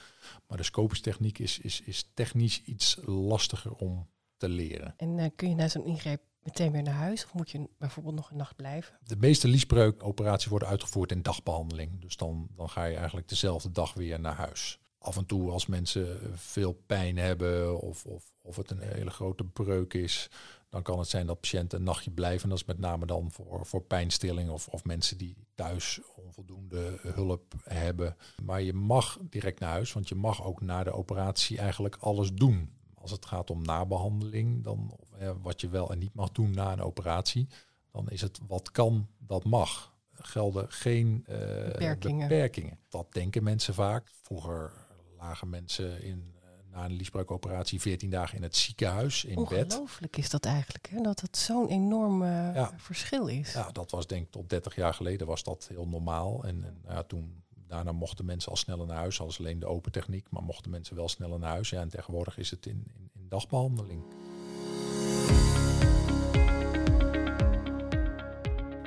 Maar 0.46 0.56
de 0.56 0.64
scopische 0.64 1.04
techniek 1.04 1.38
is, 1.38 1.58
is, 1.58 1.80
is 1.80 2.10
technisch 2.14 2.62
iets 2.64 2.99
lastiger 3.04 3.72
om 3.72 4.08
te 4.37 4.49
leren. 4.49 4.94
En 4.96 5.18
uh, 5.18 5.26
kun 5.37 5.49
je 5.49 5.54
na 5.54 5.68
zo'n 5.68 5.84
ingreep 5.84 6.22
meteen 6.42 6.72
weer 6.72 6.82
naar 6.82 6.94
huis? 6.94 7.25
Of 7.25 7.34
moet 7.34 7.50
je 7.50 7.68
bijvoorbeeld 7.78 8.14
nog 8.14 8.30
een 8.30 8.37
nacht 8.37 8.56
blijven? 8.56 8.99
De 9.04 9.16
meeste 9.16 9.49
liesbreukoperaties 9.49 10.49
worden 10.49 10.68
uitgevoerd 10.68 11.12
in 11.12 11.22
dagbehandeling. 11.22 12.00
Dus 12.00 12.16
dan, 12.16 12.49
dan 12.56 12.68
ga 12.70 12.84
je 12.84 12.96
eigenlijk 12.96 13.28
dezelfde 13.28 13.70
dag 13.70 13.94
weer 13.94 14.20
naar 14.20 14.37
huis. 14.37 14.80
Af 15.00 15.16
en 15.16 15.26
toe 15.26 15.50
als 15.50 15.66
mensen 15.66 16.19
veel 16.35 16.73
pijn 16.87 17.16
hebben 17.16 17.80
of, 17.80 18.07
of, 18.07 18.33
of 18.40 18.57
het 18.57 18.71
een 18.71 18.80
hele 18.80 19.11
grote 19.11 19.45
breuk 19.45 19.95
is, 19.95 20.30
dan 20.69 20.83
kan 20.83 20.99
het 20.99 21.09
zijn 21.09 21.26
dat 21.26 21.40
patiënten 21.40 21.78
een 21.78 21.85
nachtje 21.85 22.11
blijven. 22.11 22.49
Dat 22.49 22.59
is 22.59 22.64
met 22.64 22.78
name 22.78 23.07
dan 23.07 23.30
voor, 23.30 23.66
voor 23.66 23.83
pijnstilling 23.83 24.50
of, 24.50 24.69
of 24.69 24.85
mensen 24.85 25.19
die 25.19 25.37
thuis 25.54 26.00
onvoldoende 26.16 26.99
hulp 27.02 27.54
hebben. 27.64 28.16
Maar 28.42 28.62
je 28.62 28.73
mag 28.73 29.19
direct 29.23 29.61
naar 29.61 29.71
huis, 29.71 29.92
want 29.92 30.09
je 30.09 30.14
mag 30.14 30.45
ook 30.45 30.61
na 30.61 30.85
de 30.85 30.92
operatie 30.92 31.59
eigenlijk 31.59 31.97
alles 31.97 32.33
doen. 32.33 32.71
Als 32.95 33.11
het 33.11 33.26
gaat 33.26 33.50
om 33.50 33.62
nabehandeling, 33.62 34.64
dan 34.64 34.99
eh, 35.19 35.30
wat 35.42 35.61
je 35.61 35.69
wel 35.69 35.90
en 35.90 35.99
niet 35.99 36.14
mag 36.14 36.33
doen 36.33 36.50
na 36.50 36.73
een 36.73 36.83
operatie, 36.83 37.47
dan 37.92 38.11
is 38.11 38.21
het 38.21 38.40
wat 38.47 38.71
kan, 38.71 39.09
dat 39.19 39.45
mag. 39.45 39.99
Gelden 40.12 40.73
geen 40.73 41.25
uh, 41.28 41.37
beperkingen. 41.37 42.28
beperkingen. 42.28 42.78
Dat 42.88 43.12
denken 43.12 43.42
mensen 43.42 43.75
vaak. 43.75 44.11
Vroeger 44.23 44.73
lagen 45.20 45.48
mensen 45.48 46.02
in 46.02 46.32
na 46.70 46.84
een 46.84 46.92
liesbreukoperatie 46.92 47.80
14 47.80 48.10
dagen 48.10 48.36
in 48.36 48.42
het 48.42 48.56
ziekenhuis 48.56 49.24
in 49.24 49.34
bed. 49.34 49.64
Ongelooflijk 49.64 50.16
is 50.16 50.30
dat 50.30 50.44
eigenlijk, 50.44 50.88
hè? 50.90 51.00
dat 51.00 51.20
het 51.20 51.36
zo'n 51.36 51.68
enorm 51.68 52.22
uh, 52.22 52.68
verschil 52.76 53.26
is. 53.26 53.52
Ja, 53.52 53.70
dat 53.72 53.90
was 53.90 54.06
denk 54.06 54.22
ik 54.22 54.30
tot 54.30 54.48
30 54.50 54.74
jaar 54.74 54.94
geleden 54.94 55.26
was 55.26 55.42
dat 55.42 55.66
heel 55.68 55.86
normaal. 55.86 56.44
En, 56.44 56.64
en 56.64 56.82
ja, 56.88 57.02
toen, 57.02 57.42
daarna 57.66 57.92
mochten 57.92 58.24
mensen 58.24 58.50
al 58.50 58.56
sneller 58.56 58.86
naar 58.86 58.96
huis, 58.96 59.20
als 59.20 59.38
alleen 59.38 59.58
de 59.58 59.66
open 59.66 59.92
techniek, 59.92 60.26
maar 60.30 60.42
mochten 60.42 60.70
mensen 60.70 60.96
wel 60.96 61.08
sneller 61.08 61.38
naar 61.38 61.50
huis. 61.50 61.70
Ja, 61.70 61.80
en 61.80 61.88
tegenwoordig 61.88 62.38
is 62.38 62.50
het 62.50 62.66
in, 62.66 62.84
in, 62.94 63.10
in 63.14 63.28
dagbehandeling. 63.28 64.02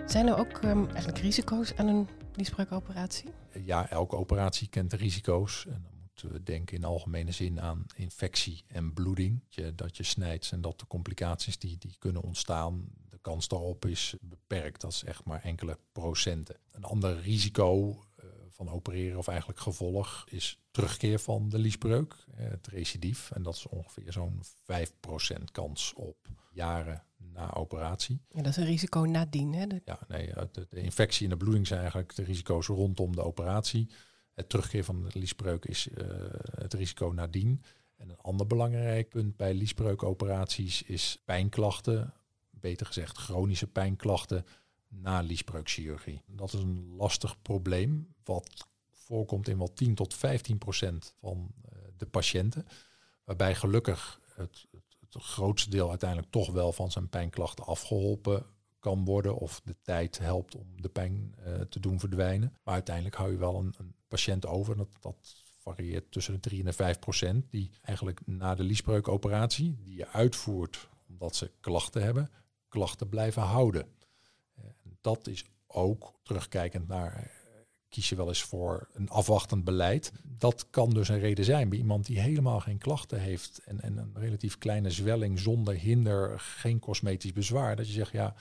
Zijn 0.06 0.28
er 0.28 0.38
ook 0.38 0.62
um, 0.64 0.88
eigenlijk 0.88 1.18
risico's 1.18 1.76
aan 1.76 1.88
een 1.88 2.08
liesbreukoperatie? 2.36 3.30
Ja, 3.64 3.90
elke 3.90 4.16
operatie 4.16 4.68
kent 4.68 4.94
risico's. 4.94 5.66
En 5.68 5.86
we 6.22 6.44
denken 6.44 6.78
in 6.78 6.84
algemene 6.84 7.32
zin 7.32 7.62
aan 7.62 7.86
infectie 7.96 8.64
en 8.68 8.94
bloeding. 8.94 9.44
Dat 9.76 9.98
je 9.98 10.04
snijdt 10.04 10.52
en 10.52 10.62
dat 10.62 10.80
de 10.80 10.88
complicaties 10.88 11.60
die, 11.60 11.78
die 11.78 11.96
kunnen 12.00 12.22
ontstaan, 12.22 12.86
de 13.10 13.18
kans 13.22 13.48
daarop 13.48 13.86
is 13.86 14.16
beperkt. 14.22 14.82
Dat 14.82 14.92
is 14.92 15.04
echt 15.04 15.24
maar 15.24 15.42
enkele 15.42 15.78
procenten. 15.92 16.56
Een 16.72 16.84
ander 16.84 17.20
risico 17.20 17.90
uh, 17.90 18.26
van 18.50 18.70
opereren 18.70 19.18
of 19.18 19.28
eigenlijk 19.28 19.60
gevolg 19.60 20.26
is 20.30 20.60
terugkeer 20.72 21.20
van 21.20 21.50
de 21.50 21.58
liesbreuk, 21.58 22.16
uh, 22.40 22.50
het 22.50 22.68
recidief. 22.68 23.32
En 23.32 23.44
dat 23.44 23.56
is 23.56 23.68
ongeveer 23.68 24.12
zo'n 24.12 24.42
5% 24.44 25.44
kans 25.52 25.94
op 25.94 26.18
jaren 26.52 27.04
na 27.18 27.54
operatie. 27.54 28.22
Ja, 28.30 28.42
dat 28.42 28.52
is 28.52 28.58
een 28.58 28.66
risico 28.66 29.00
nadien. 29.00 29.54
Hè? 29.54 29.66
Ja, 29.86 30.00
nee, 30.08 30.34
de, 30.52 30.68
de 30.70 30.82
infectie 30.82 31.24
en 31.24 31.30
de 31.30 31.38
bloeding 31.38 31.68
zijn 31.68 31.80
eigenlijk 31.80 32.16
de 32.16 32.24
risico's 32.24 32.68
rondom 32.68 33.16
de 33.16 33.24
operatie. 33.24 33.90
Het 34.34 34.50
terugkeer 34.50 34.84
van 34.84 35.04
de 35.04 35.20
liesbreuk 35.20 35.66
is 35.66 35.88
uh, 35.88 36.06
het 36.56 36.74
risico 36.74 37.12
nadien. 37.16 37.62
En 37.96 38.10
een 38.10 38.22
ander 38.22 38.48
belangrijk 38.48 39.10
punt 39.10 39.38
bij 39.38 39.54
liesbreukoperaties 39.54 40.84
is 40.84 41.22
pijnklachten, 41.26 42.14
beter 42.50 42.86
gezegd 42.86 43.18
chronische 43.18 43.68
pijnklachten 43.68 44.46
na 44.88 45.20
liesbreukchirurgie. 45.20 46.22
Dat 46.28 46.54
is 46.54 46.60
een 46.60 46.96
lastig 46.96 47.42
probleem 47.42 48.14
wat 48.24 48.68
voorkomt 48.90 49.48
in 49.48 49.58
wel 49.58 49.74
10 49.74 49.96
tot 49.96 50.14
15 50.14 50.58
procent 50.58 51.16
van 51.20 51.52
uh, 51.66 51.80
de 51.98 52.06
patiënten. 52.06 52.68
Waarbij 53.24 53.56
gelukkig 53.56 54.20
het, 54.36 54.68
het, 54.72 54.82
grootste 55.16 55.70
deel 55.70 55.90
uiteindelijk 55.90 56.32
toch 56.32 56.52
wel 56.52 56.72
van 56.72 56.92
zijn 56.92 57.10
pijnklachten 57.10 57.66
afgeholpen 57.66 58.46
kan 58.84 59.06
worden 59.06 59.36
of 59.36 59.62
de 59.64 59.76
tijd 59.82 60.18
helpt 60.18 60.56
om 60.56 60.82
de 60.82 60.90
pijn 60.90 61.36
uh, 61.48 61.62
te 61.62 61.80
doen 61.80 62.00
verdwijnen. 62.00 62.58
Maar 62.64 62.74
uiteindelijk 62.74 63.16
hou 63.16 63.32
je 63.32 63.38
wel 63.38 63.60
een, 63.60 63.74
een 63.78 63.96
patiënt 64.08 64.46
over. 64.46 64.78
Dat, 64.78 64.90
dat 65.00 65.44
varieert 65.58 66.12
tussen 66.12 66.34
de 66.34 66.40
3 66.40 66.60
en 66.60 66.66
de 66.66 66.74
5 66.74 67.00
procent. 67.00 67.52
Die 67.52 67.72
eigenlijk 67.82 68.22
na 68.26 68.56
de 68.56 68.64
liesbreukoperatie, 68.64 69.76
die 69.84 69.96
je 69.96 70.08
uitvoert 70.08 70.90
omdat 71.10 71.36
ze 71.36 71.52
klachten 71.60 72.04
hebben, 72.04 72.30
klachten 72.68 73.10
blijven 73.10 73.42
houden. 73.42 73.88
En 74.56 74.98
dat 75.02 75.28
is 75.28 75.46
ook 75.68 76.14
terugkijkend 76.24 76.88
naar 76.88 77.16
eh, 77.16 77.24
kies 77.90 78.10
je 78.10 78.16
wel 78.16 78.28
eens 78.28 78.44
voor 78.44 78.88
een 78.94 79.10
afwachtend 79.10 79.64
beleid. 79.64 80.12
Dat 80.24 80.70
kan 80.70 80.90
dus 80.90 81.10
een 81.10 81.20
reden 81.20 81.46
zijn 81.46 81.70
bij 81.70 81.78
iemand 81.78 82.06
die 82.06 82.20
helemaal 82.20 82.60
geen 82.60 82.78
klachten 82.78 83.20
heeft 83.20 83.62
en, 83.66 83.82
en 83.82 83.98
een 83.98 84.14
relatief 84.14 84.58
kleine 84.58 84.92
zwelling 84.92 85.40
zonder 85.40 85.74
hinder, 85.74 86.40
geen 86.40 86.80
cosmetisch 86.80 87.34
bezwaar. 87.34 87.76
Dat 87.76 87.88
je 87.88 87.94
zegt, 87.94 88.12
ja, 88.12 88.36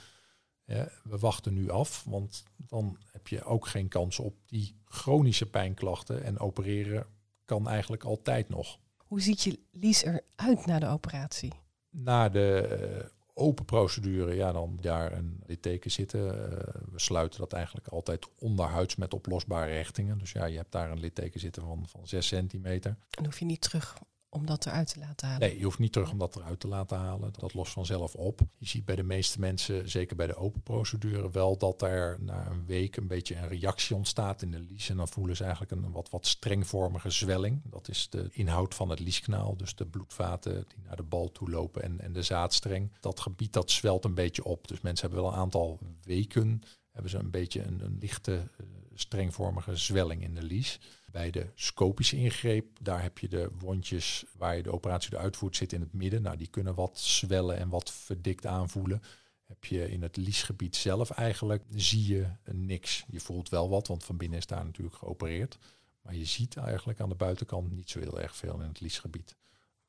we 0.64 1.18
wachten 1.18 1.54
nu 1.54 1.70
af, 1.70 2.04
want 2.04 2.44
dan 2.56 2.98
heb 3.12 3.28
je 3.28 3.44
ook 3.44 3.66
geen 3.66 3.88
kans 3.88 4.18
op 4.18 4.34
die 4.46 4.76
chronische 4.84 5.50
pijnklachten. 5.50 6.22
En 6.22 6.38
opereren 6.38 7.06
kan 7.44 7.68
eigenlijk 7.68 8.04
altijd 8.04 8.48
nog. 8.48 8.78
Hoe 8.96 9.20
ziet 9.20 9.42
je 9.42 9.58
lies 9.70 10.02
eruit 10.02 10.66
na 10.66 10.78
de 10.78 10.86
operatie? 10.86 11.52
Na 11.90 12.28
de 12.28 12.58
eh, 12.58 13.06
open 13.34 13.64
procedure, 13.64 14.34
ja, 14.34 14.52
dan 14.52 14.78
daar 14.80 15.12
een 15.12 15.40
litteken 15.46 15.90
zitten. 15.90 16.50
Eh, 16.50 16.74
we 16.92 17.00
sluiten 17.00 17.40
dat 17.40 17.52
eigenlijk 17.52 17.88
altijd 17.88 18.28
onderhuids 18.38 18.96
met 18.96 19.14
oplosbare 19.14 19.72
hechtingen. 19.72 20.18
Dus 20.18 20.32
ja, 20.32 20.44
je 20.44 20.56
hebt 20.56 20.72
daar 20.72 20.90
een 20.90 21.00
litteken 21.00 21.40
zitten 21.40 21.62
van, 21.62 21.84
van 21.88 22.06
6 22.06 22.26
centimeter. 22.26 22.96
En 23.10 23.24
hoef 23.24 23.38
je 23.38 23.44
niet 23.44 23.60
terug 23.60 23.96
om 24.34 24.46
dat 24.46 24.66
eruit 24.66 24.92
te 24.92 24.98
laten 24.98 25.28
halen? 25.28 25.48
Nee, 25.48 25.58
je 25.58 25.64
hoeft 25.64 25.78
niet 25.78 25.92
terug 25.92 26.10
om 26.10 26.18
dat 26.18 26.36
eruit 26.36 26.60
te 26.60 26.68
laten 26.68 26.98
halen. 26.98 27.32
Dat 27.38 27.54
lost 27.54 27.72
vanzelf 27.72 28.14
op. 28.14 28.40
Je 28.58 28.66
ziet 28.66 28.84
bij 28.84 28.96
de 28.96 29.02
meeste 29.02 29.40
mensen, 29.40 29.90
zeker 29.90 30.16
bij 30.16 30.26
de 30.26 30.36
open 30.36 30.62
procedure, 30.62 31.30
wel 31.30 31.56
dat 31.56 31.82
er 31.82 32.16
na 32.20 32.50
een 32.50 32.66
week 32.66 32.96
een 32.96 33.06
beetje 33.06 33.36
een 33.36 33.48
reactie 33.48 33.96
ontstaat 33.96 34.42
in 34.42 34.50
de 34.50 34.60
lies. 34.60 34.88
En 34.88 34.96
dan 34.96 35.08
voelen 35.08 35.36
ze 35.36 35.42
eigenlijk 35.42 35.72
een 35.72 35.92
wat, 35.92 36.10
wat 36.10 36.26
strengvormige 36.26 37.10
zwelling. 37.10 37.60
Dat 37.64 37.88
is 37.88 38.08
de 38.10 38.28
inhoud 38.30 38.74
van 38.74 38.90
het 38.90 39.00
lieskanaal. 39.00 39.56
Dus 39.56 39.74
de 39.74 39.86
bloedvaten 39.86 40.64
die 40.68 40.84
naar 40.84 40.96
de 40.96 41.02
bal 41.02 41.32
toe 41.32 41.50
lopen 41.50 41.82
en, 41.82 42.00
en 42.00 42.12
de 42.12 42.22
zaadstreng. 42.22 42.92
Dat 43.00 43.20
gebied 43.20 43.52
dat 43.52 43.70
zwelt 43.70 44.04
een 44.04 44.14
beetje 44.14 44.44
op. 44.44 44.68
Dus 44.68 44.80
mensen 44.80 45.06
hebben 45.06 45.24
wel 45.24 45.32
een 45.32 45.40
aantal 45.40 45.78
weken 46.02 46.62
hebben 46.92 47.10
ze 47.10 47.18
een 47.18 47.30
beetje 47.30 47.62
een, 47.62 47.80
een 47.80 47.96
lichte 48.00 48.32
uh, 48.32 48.66
strengvormige 48.94 49.76
zwelling 49.76 50.22
in 50.22 50.34
de 50.34 50.42
lies. 50.42 50.80
Bij 51.10 51.30
de 51.30 51.50
scopische 51.54 52.16
ingreep, 52.16 52.66
daar 52.80 53.02
heb 53.02 53.18
je 53.18 53.28
de 53.28 53.50
wondjes 53.58 54.24
waar 54.36 54.56
je 54.56 54.62
de 54.62 54.72
operatie 54.72 55.16
uitvoert, 55.16 55.56
zit 55.56 55.72
in 55.72 55.80
het 55.80 55.92
midden. 55.92 56.22
Nou, 56.22 56.36
die 56.36 56.46
kunnen 56.46 56.74
wat 56.74 56.98
zwellen 56.98 57.56
en 57.56 57.68
wat 57.68 57.90
verdikt 57.90 58.46
aanvoelen. 58.46 59.02
Heb 59.44 59.64
je 59.64 59.90
in 59.90 60.02
het 60.02 60.16
liesgebied 60.16 60.76
zelf 60.76 61.10
eigenlijk, 61.10 61.62
zie 61.74 62.14
je 62.14 62.26
niks. 62.52 63.04
Je 63.08 63.20
voelt 63.20 63.48
wel 63.48 63.68
wat, 63.68 63.86
want 63.86 64.04
van 64.04 64.16
binnen 64.16 64.38
is 64.38 64.46
daar 64.46 64.64
natuurlijk 64.64 64.96
geopereerd. 64.96 65.58
Maar 66.02 66.14
je 66.14 66.24
ziet 66.24 66.56
eigenlijk 66.56 67.00
aan 67.00 67.08
de 67.08 67.14
buitenkant 67.14 67.70
niet 67.70 67.90
zo 67.90 68.00
heel 68.00 68.20
erg 68.20 68.36
veel 68.36 68.60
in 68.60 68.68
het 68.68 68.80
liesgebied. 68.80 69.36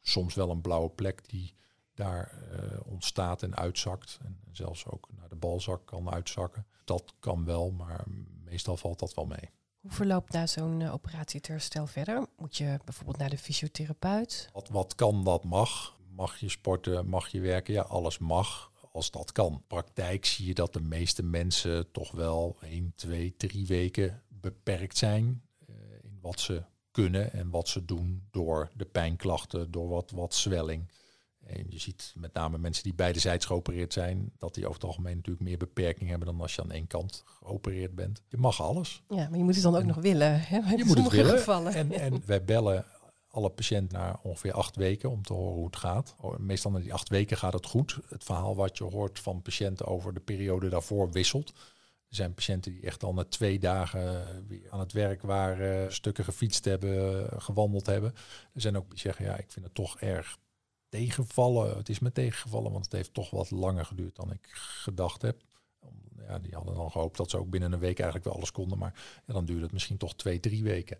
Soms 0.01 0.33
wel 0.33 0.49
een 0.49 0.61
blauwe 0.61 0.89
plek 0.89 1.29
die 1.29 1.53
daar 1.93 2.33
uh, 2.51 2.79
ontstaat 2.85 3.43
en 3.43 3.55
uitzakt. 3.55 4.19
En 4.23 4.39
zelfs 4.51 4.85
ook 4.85 5.09
naar 5.17 5.29
de 5.29 5.35
balzak 5.35 5.85
kan 5.85 6.09
uitzakken. 6.09 6.65
Dat 6.83 7.13
kan 7.19 7.45
wel, 7.45 7.71
maar 7.71 8.05
meestal 8.53 8.77
valt 8.77 8.99
dat 8.99 9.13
wel 9.13 9.25
mee. 9.25 9.49
Hoe 9.81 9.91
verloopt 9.91 10.31
na 10.31 10.47
zo'n 10.47 10.79
uh, 10.79 10.93
operatie 10.93 11.39
ter 11.39 11.51
herstel 11.51 11.87
verder? 11.87 12.27
Moet 12.37 12.57
je 12.57 12.79
bijvoorbeeld 12.85 13.17
naar 13.17 13.29
de 13.29 13.37
fysiotherapeut? 13.37 14.49
Wat, 14.53 14.69
wat 14.69 14.95
kan, 14.95 15.23
dat 15.23 15.43
mag. 15.43 15.97
Mag 16.15 16.39
je 16.39 16.49
sporten, 16.49 17.07
mag 17.07 17.27
je 17.27 17.39
werken? 17.39 17.73
Ja, 17.73 17.81
alles 17.81 18.17
mag 18.17 18.71
als 18.91 19.11
dat 19.11 19.31
kan. 19.31 19.63
praktijk 19.67 20.25
zie 20.25 20.45
je 20.45 20.53
dat 20.53 20.73
de 20.73 20.81
meeste 20.81 21.23
mensen 21.23 21.91
toch 21.91 22.11
wel 22.11 22.57
1, 22.61 22.93
2, 22.95 23.33
3 23.37 23.65
weken 23.65 24.23
beperkt 24.27 24.97
zijn 24.97 25.41
uh, 25.69 25.75
in 26.03 26.17
wat 26.21 26.39
ze 26.39 26.63
kunnen 26.91 27.33
en 27.33 27.49
wat 27.49 27.67
ze 27.67 27.85
doen 27.85 28.27
door 28.31 28.69
de 28.75 28.85
pijnklachten, 28.85 29.71
door 29.71 29.89
wat, 29.89 30.11
wat 30.11 30.35
zwelling. 30.35 30.91
En 31.45 31.65
je 31.69 31.79
ziet 31.79 32.13
met 32.17 32.33
name 32.33 32.57
mensen 32.57 32.83
die 32.83 32.93
beidezijds 32.93 33.45
geopereerd 33.45 33.93
zijn, 33.93 34.31
dat 34.37 34.53
die 34.53 34.63
over 34.63 34.75
het 34.75 34.89
algemeen 34.89 35.15
natuurlijk 35.15 35.45
meer 35.45 35.57
beperking 35.57 36.09
hebben 36.09 36.27
dan 36.27 36.41
als 36.41 36.55
je 36.55 36.61
aan 36.61 36.71
één 36.71 36.87
kant 36.87 37.23
geopereerd 37.25 37.95
bent. 37.95 38.21
Je 38.27 38.37
mag 38.37 38.61
alles. 38.61 39.03
Ja, 39.09 39.29
maar 39.29 39.37
je 39.37 39.43
moet 39.43 39.53
het 39.53 39.63
dan 39.63 39.75
ook 39.75 39.85
nog 39.85 39.95
willen. 39.95 40.39
Hè? 40.41 40.57
Je 40.57 40.85
moet 40.85 40.97
het 40.97 41.09
willen. 41.09 41.37
Gevallen. 41.37 41.73
En, 41.73 41.91
en 41.91 42.21
wij 42.25 42.43
bellen 42.43 42.85
alle 43.29 43.49
patiënten 43.49 43.99
na 43.99 44.19
ongeveer 44.23 44.53
acht 44.53 44.75
weken 44.75 45.09
om 45.09 45.21
te 45.21 45.33
horen 45.33 45.53
hoe 45.53 45.65
het 45.65 45.75
gaat. 45.75 46.15
Oh, 46.19 46.37
meestal 46.37 46.71
na 46.71 46.79
die 46.79 46.93
acht 46.93 47.09
weken 47.09 47.37
gaat 47.37 47.53
het 47.53 47.65
goed. 47.65 47.99
Het 48.07 48.23
verhaal 48.23 48.55
wat 48.55 48.77
je 48.77 48.83
hoort 48.83 49.19
van 49.19 49.41
patiënten 49.41 49.85
over 49.85 50.13
de 50.13 50.19
periode 50.19 50.69
daarvoor 50.69 51.11
wisselt. 51.11 51.49
Er 52.09 52.19
zijn 52.19 52.33
patiënten 52.33 52.71
die 52.71 52.81
echt 52.81 53.03
al 53.03 53.13
na 53.13 53.23
twee 53.23 53.59
dagen 53.59 54.25
weer 54.47 54.67
aan 54.69 54.79
het 54.79 54.91
werk 54.91 55.21
waren, 55.21 55.93
stukken 55.93 56.23
gefietst 56.23 56.65
hebben, 56.65 57.27
gewandeld 57.41 57.85
hebben. 57.85 58.13
Er 58.53 58.61
zijn 58.61 58.77
ook 58.77 58.89
die 58.89 58.99
zeggen, 58.99 59.25
ja, 59.25 59.37
ik 59.37 59.51
vind 59.51 59.65
het 59.65 59.75
toch 59.75 59.99
erg 59.99 60.37
tegenvallen. 60.93 61.77
Het 61.77 61.89
is 61.89 61.99
me 61.99 62.11
tegengevallen, 62.11 62.71
want 62.71 62.83
het 62.83 62.93
heeft 62.93 63.13
toch 63.13 63.29
wat 63.29 63.51
langer 63.51 63.85
geduurd 63.85 64.15
dan 64.15 64.31
ik 64.31 64.47
gedacht 64.51 65.21
heb. 65.21 65.41
Ja, 66.27 66.39
die 66.39 66.53
hadden 66.53 66.75
dan 66.75 66.91
gehoopt 66.91 67.17
dat 67.17 67.29
ze 67.29 67.37
ook 67.37 67.49
binnen 67.49 67.71
een 67.71 67.79
week 67.79 67.95
eigenlijk 67.99 68.25
wel 68.25 68.35
alles 68.35 68.51
konden. 68.51 68.77
Maar 68.77 69.21
dan 69.25 69.45
duurde 69.45 69.63
het 69.63 69.71
misschien 69.71 69.97
toch 69.97 70.15
twee, 70.15 70.39
drie 70.39 70.63
weken. 70.63 70.97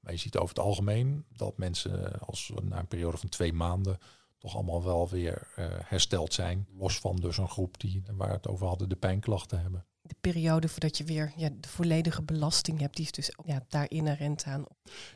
Maar 0.00 0.12
je 0.12 0.18
ziet 0.18 0.36
over 0.36 0.48
het 0.48 0.64
algemeen 0.64 1.24
dat 1.36 1.58
mensen 1.58 2.20
als 2.20 2.52
na 2.62 2.78
een 2.78 2.86
periode 2.86 3.16
van 3.16 3.28
twee 3.28 3.52
maanden 3.52 3.98
toch 4.38 4.54
allemaal 4.54 4.84
wel 4.84 5.08
weer 5.08 5.48
uh, 5.58 5.66
hersteld 5.68 6.32
zijn. 6.32 6.66
Los 6.76 6.98
van 6.98 7.16
dus 7.16 7.36
een 7.36 7.48
groep 7.48 7.80
die, 7.80 8.02
waar 8.12 8.32
het 8.32 8.48
over 8.48 8.66
hadden, 8.66 8.88
de 8.88 8.96
pijnklachten 8.96 9.60
hebben. 9.60 9.86
De 10.06 10.14
periode 10.20 10.68
voordat 10.68 10.98
je 10.98 11.04
weer 11.04 11.32
ja, 11.36 11.48
de 11.60 11.68
volledige 11.68 12.22
belasting 12.22 12.80
hebt, 12.80 12.96
die 12.96 13.04
is 13.04 13.12
dus 13.12 13.36
ja, 13.44 13.64
daar 13.68 13.90
inherent 13.90 14.44
aan. 14.44 14.64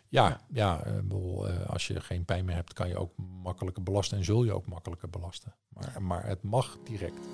Ja, 0.09 0.29
ja. 0.29 0.41
ja 0.53 0.83
bedoel, 1.03 1.49
als 1.49 1.87
je 1.87 2.01
geen 2.01 2.25
pijn 2.25 2.45
meer 2.45 2.55
hebt, 2.55 2.73
kan 2.73 2.89
je 2.89 2.97
ook 2.97 3.13
makkelijker 3.43 3.83
belasten 3.83 4.19
en 4.19 4.25
zul 4.25 4.45
je 4.45 4.53
ook 4.53 4.67
makkelijker 4.67 5.11
belasten. 5.11 5.55
Maar, 5.69 6.03
maar 6.03 6.27
het 6.27 6.43
mag 6.43 6.79
direct. 6.85 7.27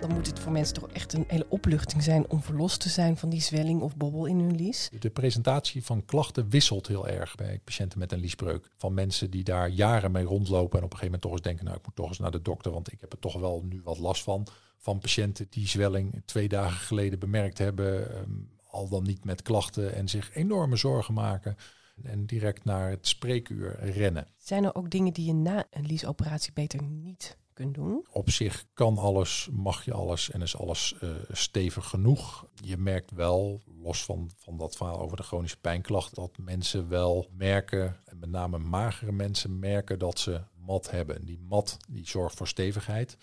Dan 0.00 0.12
moet 0.12 0.26
het 0.26 0.38
voor 0.38 0.52
mensen 0.52 0.74
toch 0.74 0.88
echt 0.88 1.12
een 1.12 1.24
hele 1.26 1.46
opluchting 1.48 2.02
zijn 2.02 2.30
om 2.30 2.42
verlost 2.42 2.80
te 2.80 2.88
zijn 2.88 3.16
van 3.16 3.28
die 3.28 3.40
zwelling 3.40 3.80
of 3.80 3.96
bobbel 3.96 4.26
in 4.26 4.38
hun 4.38 4.56
lies. 4.56 4.90
De 4.98 5.10
presentatie 5.10 5.84
van 5.84 6.04
klachten 6.04 6.48
wisselt 6.48 6.86
heel 6.86 7.08
erg 7.08 7.34
bij 7.34 7.60
patiënten 7.64 7.98
met 7.98 8.12
een 8.12 8.18
liesbreuk. 8.18 8.70
Van 8.76 8.94
mensen 8.94 9.30
die 9.30 9.44
daar 9.44 9.68
jaren 9.68 10.12
mee 10.12 10.24
rondlopen 10.24 10.78
en 10.78 10.84
op 10.84 10.92
een 10.92 10.98
gegeven 10.98 11.04
moment 11.04 11.22
toch 11.22 11.32
eens 11.32 11.42
denken, 11.42 11.64
nou 11.64 11.76
ik 11.76 11.84
moet 11.84 11.96
toch 11.96 12.08
eens 12.08 12.18
naar 12.18 12.30
de 12.30 12.42
dokter, 12.42 12.72
want 12.72 12.92
ik 12.92 13.00
heb 13.00 13.12
er 13.12 13.18
toch 13.18 13.38
wel 13.40 13.64
nu 13.68 13.80
wat 13.84 13.98
last 13.98 14.22
van. 14.22 14.46
Van 14.78 14.98
patiënten 14.98 15.46
die 15.50 15.68
zwelling 15.68 16.22
twee 16.24 16.48
dagen 16.48 16.80
geleden 16.80 17.18
bemerkt 17.18 17.58
hebben, 17.58 18.14
ehm, 18.14 18.30
al 18.66 18.88
dan 18.88 19.02
niet 19.02 19.24
met 19.24 19.42
klachten 19.42 19.94
en 19.94 20.08
zich 20.08 20.34
enorme 20.34 20.76
zorgen 20.76 21.14
maken 21.14 21.56
en 22.02 22.26
direct 22.26 22.64
naar 22.64 22.90
het 22.90 23.06
spreekuur 23.06 23.78
rennen. 23.80 24.26
Zijn 24.38 24.64
er 24.64 24.74
ook 24.74 24.90
dingen 24.90 25.12
die 25.12 25.26
je 25.26 25.34
na 25.34 25.64
een 25.70 25.86
liesoperatie 25.86 26.52
beter 26.52 26.82
niet 26.82 27.38
doen? 27.68 28.06
Op 28.10 28.30
zich 28.30 28.64
kan 28.74 28.98
alles, 28.98 29.48
mag 29.52 29.84
je 29.84 29.92
alles 29.92 30.30
en 30.30 30.42
is 30.42 30.56
alles 30.56 30.94
uh, 31.02 31.10
stevig 31.30 31.88
genoeg. 31.88 32.46
Je 32.54 32.76
merkt 32.76 33.10
wel, 33.10 33.60
los 33.82 34.04
van, 34.04 34.30
van 34.36 34.56
dat 34.56 34.76
verhaal 34.76 35.00
over 35.00 35.16
de 35.16 35.22
chronische 35.22 35.60
pijnklacht, 35.60 36.14
dat 36.14 36.38
mensen 36.38 36.88
wel 36.88 37.28
merken, 37.36 38.00
en 38.04 38.18
met 38.18 38.30
name 38.30 38.58
magere 38.58 39.12
mensen 39.12 39.58
merken 39.58 39.98
dat 39.98 40.18
ze 40.18 40.40
mat 40.66 40.90
hebben. 40.90 41.24
Die 41.24 41.40
mat 41.48 41.76
die 41.88 42.08
zorgt 42.08 42.36
voor 42.36 42.48
stevigheid. 42.48 43.16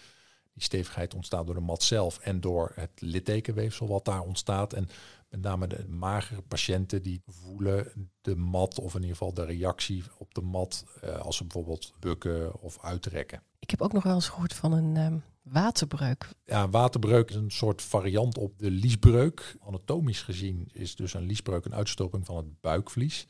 Die 0.57 0.65
stevigheid 0.65 1.13
ontstaat 1.13 1.45
door 1.45 1.55
de 1.55 1.61
mat 1.61 1.83
zelf 1.83 2.19
en 2.19 2.41
door 2.41 2.71
het 2.75 2.89
littekenweefsel 2.95 3.87
wat 3.87 4.05
daar 4.05 4.21
ontstaat. 4.21 4.73
En 4.73 4.89
met 5.29 5.41
name 5.41 5.67
de 5.67 5.87
magere 5.87 6.41
patiënten 6.41 7.03
die 7.03 7.21
voelen 7.25 8.09
de 8.21 8.35
mat 8.35 8.79
of 8.79 8.93
in 8.93 9.01
ieder 9.01 9.17
geval 9.17 9.33
de 9.33 9.45
reactie 9.45 10.03
op 10.17 10.33
de 10.33 10.41
mat 10.41 10.85
uh, 11.03 11.17
als 11.19 11.37
ze 11.37 11.43
bijvoorbeeld 11.43 11.93
bukken 11.99 12.61
of 12.61 12.77
uitrekken. 12.81 13.41
Ik 13.59 13.69
heb 13.69 13.81
ook 13.81 13.93
nog 13.93 14.03
wel 14.03 14.13
eens 14.13 14.29
gehoord 14.29 14.53
van 14.53 14.71
een 14.71 14.97
um, 14.97 15.23
waterbreuk. 15.41 16.29
Ja, 16.45 16.69
waterbreuk 16.69 17.29
is 17.29 17.35
een 17.35 17.51
soort 17.51 17.81
variant 17.81 18.37
op 18.37 18.59
de 18.59 18.71
liesbreuk. 18.71 19.57
Anatomisch 19.67 20.21
gezien 20.21 20.69
is 20.71 20.95
dus 20.95 21.13
een 21.13 21.25
liesbreuk 21.25 21.65
een 21.65 21.75
uitstulping 21.75 22.25
van 22.25 22.35
het 22.35 22.61
buikvlies. 22.61 23.27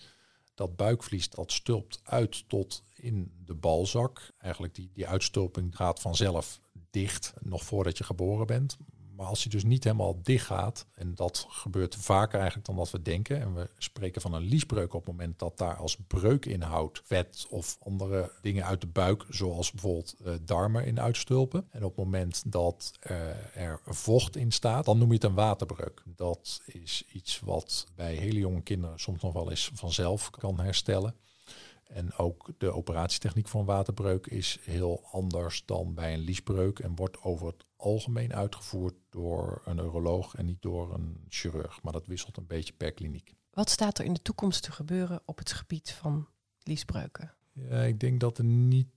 Dat 0.54 0.76
buikvlies 0.76 1.30
dat 1.30 1.52
stulpt 1.52 2.00
uit 2.04 2.50
tot 2.50 2.84
in 2.94 3.32
de 3.46 3.56
balzak. 3.56 4.32
Eigenlijk 4.38 4.76
die, 4.76 4.90
die 4.94 5.08
uitstulping 5.08 5.76
gaat 5.76 6.00
vanzelf 6.00 6.60
dicht, 6.90 7.34
nog 7.40 7.64
voordat 7.64 7.98
je 7.98 8.04
geboren 8.04 8.48
bent. 8.48 8.78
Maar 9.18 9.26
als 9.26 9.42
hij 9.44 9.52
dus 9.52 9.64
niet 9.64 9.84
helemaal 9.84 10.22
dicht 10.24 10.46
gaat, 10.46 10.86
en 10.94 11.16
dat 11.16 11.46
gebeurt 11.50 11.96
vaker 11.96 12.36
eigenlijk 12.36 12.68
dan 12.68 12.76
dat 12.76 12.92
we 12.92 13.02
denken, 13.02 13.42
en 13.42 13.54
we 13.54 13.70
spreken 13.78 14.22
van 14.22 14.34
een 14.34 14.44
liesbreuk 14.44 14.94
op 14.94 15.06
het 15.06 15.16
moment 15.16 15.40
dat 15.40 15.58
daar 15.58 15.76
als 15.76 15.98
breukinhoud 16.08 17.02
vet 17.04 17.46
of 17.50 17.78
andere 17.80 18.32
dingen 18.42 18.66
uit 18.66 18.82
de 18.82 18.88
buik, 18.88 19.26
zoals 19.30 19.72
bijvoorbeeld 19.72 20.16
uh, 20.22 20.34
darmen 20.42 20.86
in 20.86 21.00
uitstulpen. 21.00 21.68
En 21.70 21.84
op 21.84 21.96
het 21.96 22.06
moment 22.06 22.44
dat 22.52 22.92
uh, 23.12 23.56
er 23.56 23.80
vocht 23.86 24.36
in 24.36 24.52
staat, 24.52 24.86
dan 24.86 24.98
noem 24.98 25.08
je 25.08 25.14
het 25.14 25.24
een 25.24 25.34
waterbreuk. 25.34 26.04
Dat 26.06 26.62
is 26.66 27.04
iets 27.12 27.40
wat 27.40 27.88
bij 27.96 28.16
hele 28.16 28.40
jonge 28.40 28.62
kinderen 28.62 29.00
soms 29.00 29.22
nog 29.22 29.34
wel 29.34 29.50
eens 29.50 29.72
vanzelf 29.74 30.30
kan 30.30 30.60
herstellen. 30.60 31.16
En 31.88 32.18
ook 32.18 32.50
de 32.58 32.74
operatietechniek 32.74 33.48
voor 33.48 33.60
een 33.60 33.66
waterbreuk 33.66 34.28
is 34.28 34.58
heel 34.62 35.04
anders 35.12 35.66
dan 35.66 35.94
bij 35.94 36.14
een 36.14 36.20
liesbreuk 36.20 36.80
en 36.80 36.96
wordt 36.96 37.22
over 37.22 37.48
het 37.48 37.66
algemeen 37.76 38.34
uitgevoerd 38.34 38.96
door 39.10 39.62
een 39.66 39.78
uroloog 39.78 40.36
en 40.36 40.46
niet 40.46 40.62
door 40.62 40.94
een 40.94 41.26
chirurg. 41.30 41.84
Maar 41.84 41.94
dat 41.94 42.06
wisselt 42.06 42.38
een 42.38 42.48
beetje 42.48 42.74
per 42.74 42.92
kliniek. 42.92 43.34
Wat 43.52 43.70
staat 43.70 43.98
er 43.98 44.06
in 44.06 44.14
de 44.14 44.22
toekomst 44.22 44.64
te 44.64 44.72
gebeuren 44.72 45.22
op 45.26 45.38
het 45.38 45.52
gebied 45.52 45.92
van 45.92 46.28
liesbreuken? 46.64 47.34
Ja, 47.54 47.82
ik 47.82 48.00
denk 48.00 48.20
dat 48.20 48.38
er 48.38 48.44
niet 48.44 48.88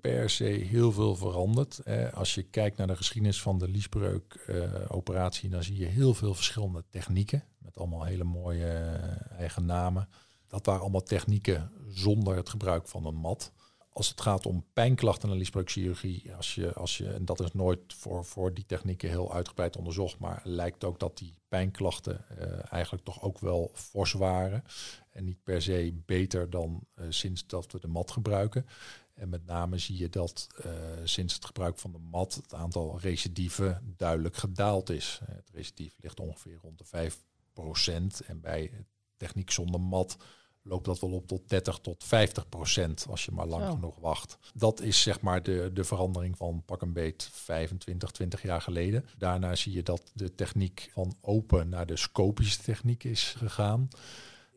per 0.00 0.30
se 0.30 0.44
heel 0.44 0.92
veel 0.92 1.16
verandert. 1.16 1.84
Als 2.14 2.34
je 2.34 2.42
kijkt 2.42 2.76
naar 2.76 2.86
de 2.86 2.96
geschiedenis 2.96 3.42
van 3.42 3.58
de 3.58 3.68
liesbreukoperatie, 3.68 5.48
uh, 5.48 5.54
dan 5.54 5.62
zie 5.62 5.76
je 5.76 5.86
heel 5.86 6.14
veel 6.14 6.34
verschillende 6.34 6.84
technieken 6.90 7.44
met 7.58 7.78
allemaal 7.78 8.04
hele 8.04 8.24
mooie 8.24 8.64
uh, 8.64 9.38
eigen 9.38 9.64
namen. 9.64 10.08
Dat 10.48 10.66
waren 10.66 10.80
allemaal 10.80 11.02
technieken 11.02 11.72
zonder 11.88 12.36
het 12.36 12.48
gebruik 12.48 12.88
van 12.88 13.06
een 13.06 13.14
mat. 13.14 13.52
Als 13.92 14.08
het 14.08 14.20
gaat 14.20 14.46
om 14.46 14.64
pijnklachten 14.72 15.30
en 15.30 15.36
liesbreukchirurgie, 15.36 16.34
als 16.34 16.54
je, 16.54 16.72
als 16.72 16.98
je, 16.98 17.10
en 17.10 17.24
dat 17.24 17.40
is 17.40 17.52
nooit 17.52 17.94
voor, 17.94 18.24
voor 18.24 18.54
die 18.54 18.66
technieken 18.66 19.08
heel 19.08 19.34
uitgebreid 19.34 19.76
onderzocht, 19.76 20.18
maar 20.18 20.40
lijkt 20.44 20.84
ook 20.84 20.98
dat 20.98 21.18
die 21.18 21.34
pijnklachten 21.48 22.24
uh, 22.38 22.72
eigenlijk 22.72 23.04
toch 23.04 23.22
ook 23.22 23.38
wel 23.38 23.70
fors 23.74 24.12
waren. 24.12 24.64
En 25.10 25.24
niet 25.24 25.42
per 25.42 25.62
se 25.62 26.00
beter 26.06 26.50
dan 26.50 26.86
uh, 26.94 27.06
sinds 27.08 27.46
dat 27.46 27.72
we 27.72 27.80
de 27.80 27.88
mat 27.88 28.10
gebruiken. 28.10 28.66
En 29.14 29.28
met 29.28 29.46
name 29.46 29.78
zie 29.78 29.98
je 29.98 30.08
dat 30.08 30.46
uh, 30.66 30.72
sinds 31.04 31.34
het 31.34 31.44
gebruik 31.44 31.78
van 31.78 31.92
de 31.92 31.98
mat 31.98 32.34
het 32.34 32.54
aantal 32.54 33.00
recidieven 33.00 33.94
duidelijk 33.96 34.36
gedaald 34.36 34.90
is. 34.90 35.20
Het 35.24 35.50
recidief 35.52 35.94
ligt 36.00 36.20
ongeveer 36.20 36.58
rond 36.62 36.78
de 36.78 37.10
5%. 38.22 38.26
En 38.26 38.40
bij 38.40 38.86
techniek 39.18 39.50
zonder 39.50 39.80
mat 39.80 40.16
loopt 40.68 40.84
dat 40.84 41.00
wel 41.00 41.10
op 41.10 41.26
tot 41.26 41.48
30 41.48 41.78
tot 41.78 42.04
50 42.04 42.48
procent 42.48 43.06
als 43.10 43.24
je 43.24 43.32
maar 43.32 43.46
lang 43.46 43.70
genoeg 43.70 43.98
wacht. 43.98 44.38
Dat 44.54 44.80
is 44.80 45.02
zeg 45.02 45.20
maar 45.20 45.42
de, 45.42 45.70
de 45.72 45.84
verandering 45.84 46.36
van 46.36 46.62
pak 46.64 46.82
een 46.82 46.92
beet 46.92 47.30
25, 47.32 48.10
20 48.10 48.42
jaar 48.42 48.60
geleden. 48.60 49.04
Daarna 49.18 49.54
zie 49.54 49.72
je 49.72 49.82
dat 49.82 50.10
de 50.14 50.34
techniek 50.34 50.90
van 50.92 51.16
open 51.20 51.68
naar 51.68 51.86
de 51.86 51.96
scopische 51.96 52.62
techniek 52.62 53.04
is 53.04 53.34
gegaan. 53.36 53.88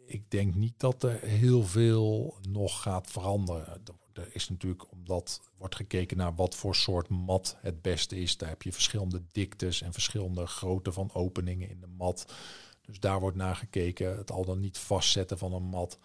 Ik 0.06 0.32
denk 0.32 0.56
niet 0.56 0.80
dat 0.80 1.04
er 1.04 1.20
heel 1.20 1.64
veel 1.64 2.38
nog 2.50 2.82
gaat 2.82 3.12
veranderen. 3.12 3.84
Er 4.14 4.30
is 4.36 4.50
natuurlijk, 4.50 4.92
omdat 4.92 5.42
wordt 5.58 5.76
gekeken 5.76 6.18
naar 6.18 6.36
wat 6.36 6.56
voor 6.56 6.76
soort 6.76 7.10
mat 7.10 7.58
het 7.62 7.82
beste 7.82 8.16
is. 8.16 8.38
Daar 8.38 8.50
heb 8.50 8.62
je 8.62 8.74
verschillende 8.74 9.22
diktes 9.32 9.82
en 9.82 9.94
verschillende 9.94 10.46
grootte 10.46 10.92
van 10.92 11.14
openingen 11.14 11.70
in 11.70 11.80
de 11.80 11.88
mat. 11.98 12.34
Dus 12.82 13.00
daar 13.00 13.20
wordt 13.20 13.38
naar 13.38 13.56
gekeken, 13.56 14.18
het 14.18 14.32
al 14.32 14.46
dan 14.46 14.60
niet 14.60 14.78
vastzetten 14.78 15.38
van 15.38 15.54
een 15.54 15.64
mat. 15.64 16.00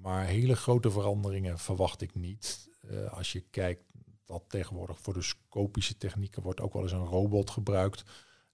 Maar 0.00 0.26
hele 0.26 0.56
grote 0.56 0.90
veranderingen 0.90 1.58
verwacht 1.58 2.00
ik 2.00 2.14
niet. 2.14 2.68
Uh, 2.90 3.12
als 3.12 3.32
je 3.32 3.40
kijkt 3.40 3.84
dat 4.24 4.44
tegenwoordig 4.48 5.00
voor 5.00 5.14
de 5.14 5.22
scopische 5.22 5.96
technieken 5.96 6.42
wordt 6.42 6.60
ook 6.60 6.72
wel 6.72 6.82
eens 6.82 6.92
een 6.92 7.04
robot 7.04 7.50
gebruikt. 7.50 8.04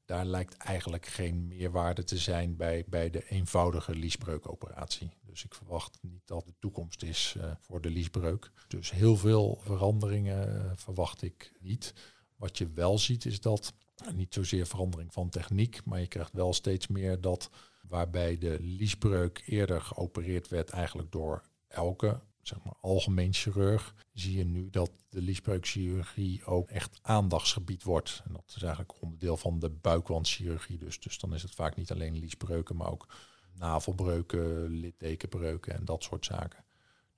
Daar 0.04 0.24
lijkt 0.24 0.56
eigenlijk 0.56 1.06
geen 1.06 1.46
meerwaarde 1.46 2.04
te 2.04 2.18
zijn 2.18 2.56
bij, 2.56 2.84
bij 2.86 3.10
de 3.10 3.28
eenvoudige 3.28 3.94
liesbreukoperatie. 3.94 5.10
Dus 5.22 5.44
ik 5.44 5.54
verwacht 5.54 5.98
niet 6.02 6.26
dat 6.26 6.46
de 6.46 6.54
toekomst 6.58 7.02
is 7.02 7.34
uh, 7.38 7.52
voor 7.60 7.80
de 7.80 7.90
liesbreuk. 7.90 8.50
Dus 8.68 8.90
heel 8.90 9.16
veel 9.16 9.60
veranderingen 9.62 10.72
verwacht 10.78 11.22
ik 11.22 11.52
niet. 11.60 11.94
Wat 12.36 12.58
je 12.58 12.68
wel 12.68 12.98
ziet 12.98 13.24
is 13.24 13.40
dat 13.40 13.74
niet 14.12 14.34
zozeer 14.34 14.66
verandering 14.66 15.12
van 15.12 15.28
techniek, 15.28 15.84
maar 15.84 16.00
je 16.00 16.06
krijgt 16.06 16.32
wel 16.32 16.52
steeds 16.52 16.86
meer 16.86 17.20
dat 17.20 17.50
waarbij 17.88 18.38
de 18.38 18.56
liesbreuk 18.60 19.42
eerder 19.46 19.80
geopereerd 19.80 20.48
werd 20.48 20.70
eigenlijk 20.70 21.12
door 21.12 21.42
elke 21.68 22.20
zeg 22.46 22.62
maar, 22.64 22.74
algemeen 22.80 23.32
chirurg, 23.32 23.94
zie 24.12 24.36
je 24.36 24.44
nu 24.44 24.70
dat 24.70 24.90
de 25.08 25.22
liesbreukchirurgie 25.22 26.44
ook 26.44 26.70
echt 26.70 26.98
aandachtsgebied 27.02 27.82
wordt. 27.82 28.22
En 28.24 28.32
dat 28.32 28.52
is 28.56 28.62
eigenlijk 28.62 29.02
onderdeel 29.02 29.36
van 29.36 29.58
de 29.58 29.70
buikwandchirurgie. 29.70 30.78
Dus, 30.78 31.00
dus 31.00 31.18
dan 31.18 31.34
is 31.34 31.42
het 31.42 31.54
vaak 31.54 31.76
niet 31.76 31.92
alleen 31.92 32.18
liesbreuken, 32.18 32.76
maar 32.76 32.90
ook 32.90 33.06
navelbreuken, 33.52 34.68
littekenbreuken 34.68 35.74
en 35.74 35.84
dat 35.84 36.02
soort 36.02 36.24
zaken. 36.24 36.64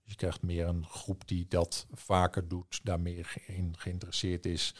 Dus 0.02 0.14
je 0.14 0.16
krijgt 0.16 0.42
meer 0.42 0.66
een 0.66 0.86
groep 0.86 1.28
die 1.28 1.46
dat 1.48 1.86
vaker 1.92 2.48
doet, 2.48 2.80
daar 2.82 3.00
meer 3.00 3.34
in 3.46 3.74
geïnteresseerd 3.78 4.46
is 4.46 4.74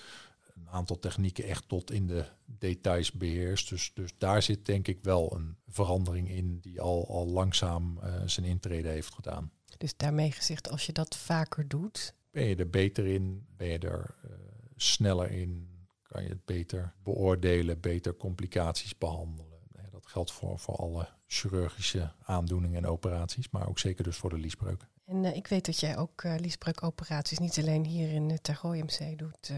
een 0.57 0.69
aantal 0.69 0.99
technieken 0.99 1.45
echt 1.45 1.69
tot 1.69 1.90
in 1.90 2.07
de 2.07 2.25
details 2.45 3.12
beheerst. 3.12 3.69
Dus, 3.69 3.90
dus 3.95 4.14
daar 4.19 4.42
zit 4.42 4.66
denk 4.66 4.88
ik 4.88 4.99
wel 5.03 5.37
een 5.37 5.57
verandering 5.69 6.31
in 6.31 6.59
die 6.61 6.81
al, 6.81 7.09
al 7.09 7.27
langzaam 7.27 7.99
uh, 8.03 8.23
zijn 8.27 8.47
intrede 8.47 8.88
heeft 8.88 9.14
gedaan. 9.14 9.51
Dus 9.79 9.97
daarmee 9.97 10.33
gezegd, 10.33 10.71
als 10.71 10.87
je 10.87 10.92
dat 10.92 11.16
vaker 11.16 11.69
doet. 11.69 12.14
Ben 12.31 12.45
je 12.45 12.57
er 12.57 12.71
beter 12.71 13.07
in, 13.07 13.47
ben 13.57 13.69
je 13.69 13.79
er 13.79 14.14
uh, 14.25 14.31
sneller 14.77 15.31
in, 15.31 15.69
kan 16.03 16.23
je 16.23 16.29
het 16.29 16.45
beter 16.45 16.95
beoordelen, 17.03 17.81
beter 17.81 18.16
complicaties 18.16 18.99
behandelen. 18.99 19.55
Dat 19.90 20.07
geldt 20.07 20.33
voor, 20.33 20.59
voor 20.59 20.77
alle 20.77 21.09
chirurgische 21.27 22.12
aandoeningen 22.23 22.85
en 22.85 22.90
operaties, 22.90 23.51
maar 23.51 23.69
ook 23.69 23.79
zeker 23.79 24.05
dus 24.05 24.16
voor 24.16 24.31
de 24.31 24.38
liesbreuk. 24.38 24.87
En 25.05 25.25
uh, 25.25 25.37
ik 25.37 25.47
weet 25.47 25.66
dat 25.66 25.81
jij 25.81 25.97
ook 25.97 26.23
uh, 26.23 26.35
liesbreukoperaties 26.37 27.38
niet 27.38 27.59
alleen 27.59 27.85
hier 27.85 28.12
in 28.12 28.31
het 28.31 28.42
Tergooiumzee 28.42 29.16
doet, 29.16 29.53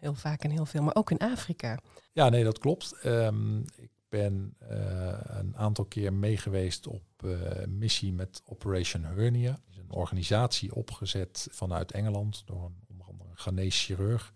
heel 0.00 0.14
vaak 0.14 0.42
en 0.42 0.50
heel 0.50 0.66
veel, 0.66 0.82
maar 0.82 0.94
ook 0.94 1.10
in 1.10 1.18
Afrika. 1.18 1.78
Ja, 2.12 2.28
nee, 2.28 2.44
dat 2.44 2.58
klopt. 2.58 3.04
Um, 3.04 3.64
ik 3.76 3.90
ben 4.08 4.56
uh, 4.70 5.18
een 5.24 5.56
aantal 5.56 5.84
keer 5.84 6.12
meegeweest 6.12 6.86
op 6.86 7.02
uh, 7.24 7.40
missie 7.66 8.12
met 8.12 8.42
Operation 8.44 9.04
Hernia. 9.04 9.60
Een 9.76 9.90
organisatie 9.90 10.74
opgezet 10.74 11.48
vanuit 11.50 11.92
Engeland 11.92 12.42
door 12.46 12.64
een, 12.64 12.76
onder 12.88 13.06
andere 13.06 13.30
een 13.30 13.38
Ghanese 13.38 13.84
chirurg. 13.84 14.32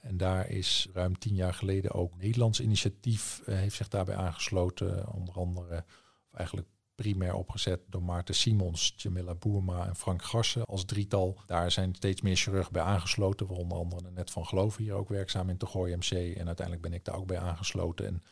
En 0.00 0.16
daar 0.16 0.48
is 0.48 0.88
ruim 0.92 1.18
tien 1.18 1.34
jaar 1.34 1.54
geleden 1.54 1.92
ook 1.92 2.16
Nederlands 2.16 2.60
initiatief 2.60 3.42
uh, 3.46 3.54
heeft 3.54 3.76
zich 3.76 3.88
daarbij 3.88 4.16
aangesloten. 4.16 5.12
Onder 5.12 5.34
andere, 5.34 5.84
of 6.30 6.38
eigenlijk 6.38 6.68
primair 6.94 7.34
opgezet 7.34 7.80
door 7.86 8.02
Maarten 8.02 8.34
Simons, 8.34 8.94
Jamila 8.96 9.34
Boerma 9.34 9.86
en 9.86 9.96
Frank 9.96 10.22
Garsen 10.22 10.64
als 10.64 10.84
drietal. 10.84 11.40
Daar 11.46 11.70
zijn 11.70 11.94
steeds 11.94 12.20
meer 12.20 12.36
chirurgen 12.36 12.72
bij 12.72 12.82
aangesloten, 12.82 13.46
waaronder 13.46 13.78
andere 13.78 14.10
Net 14.10 14.30
van 14.30 14.46
Geloven 14.46 14.82
hier 14.82 14.94
ook 14.94 15.08
werkzaam 15.08 15.48
in 15.48 15.56
Tegooi 15.56 15.96
MC. 15.96 16.10
En 16.10 16.46
uiteindelijk 16.46 16.80
ben 16.80 16.92
ik 16.92 17.04
daar 17.04 17.16
ook 17.16 17.26
bij 17.26 17.38
aangesloten. 17.38 18.06
En 18.06 18.22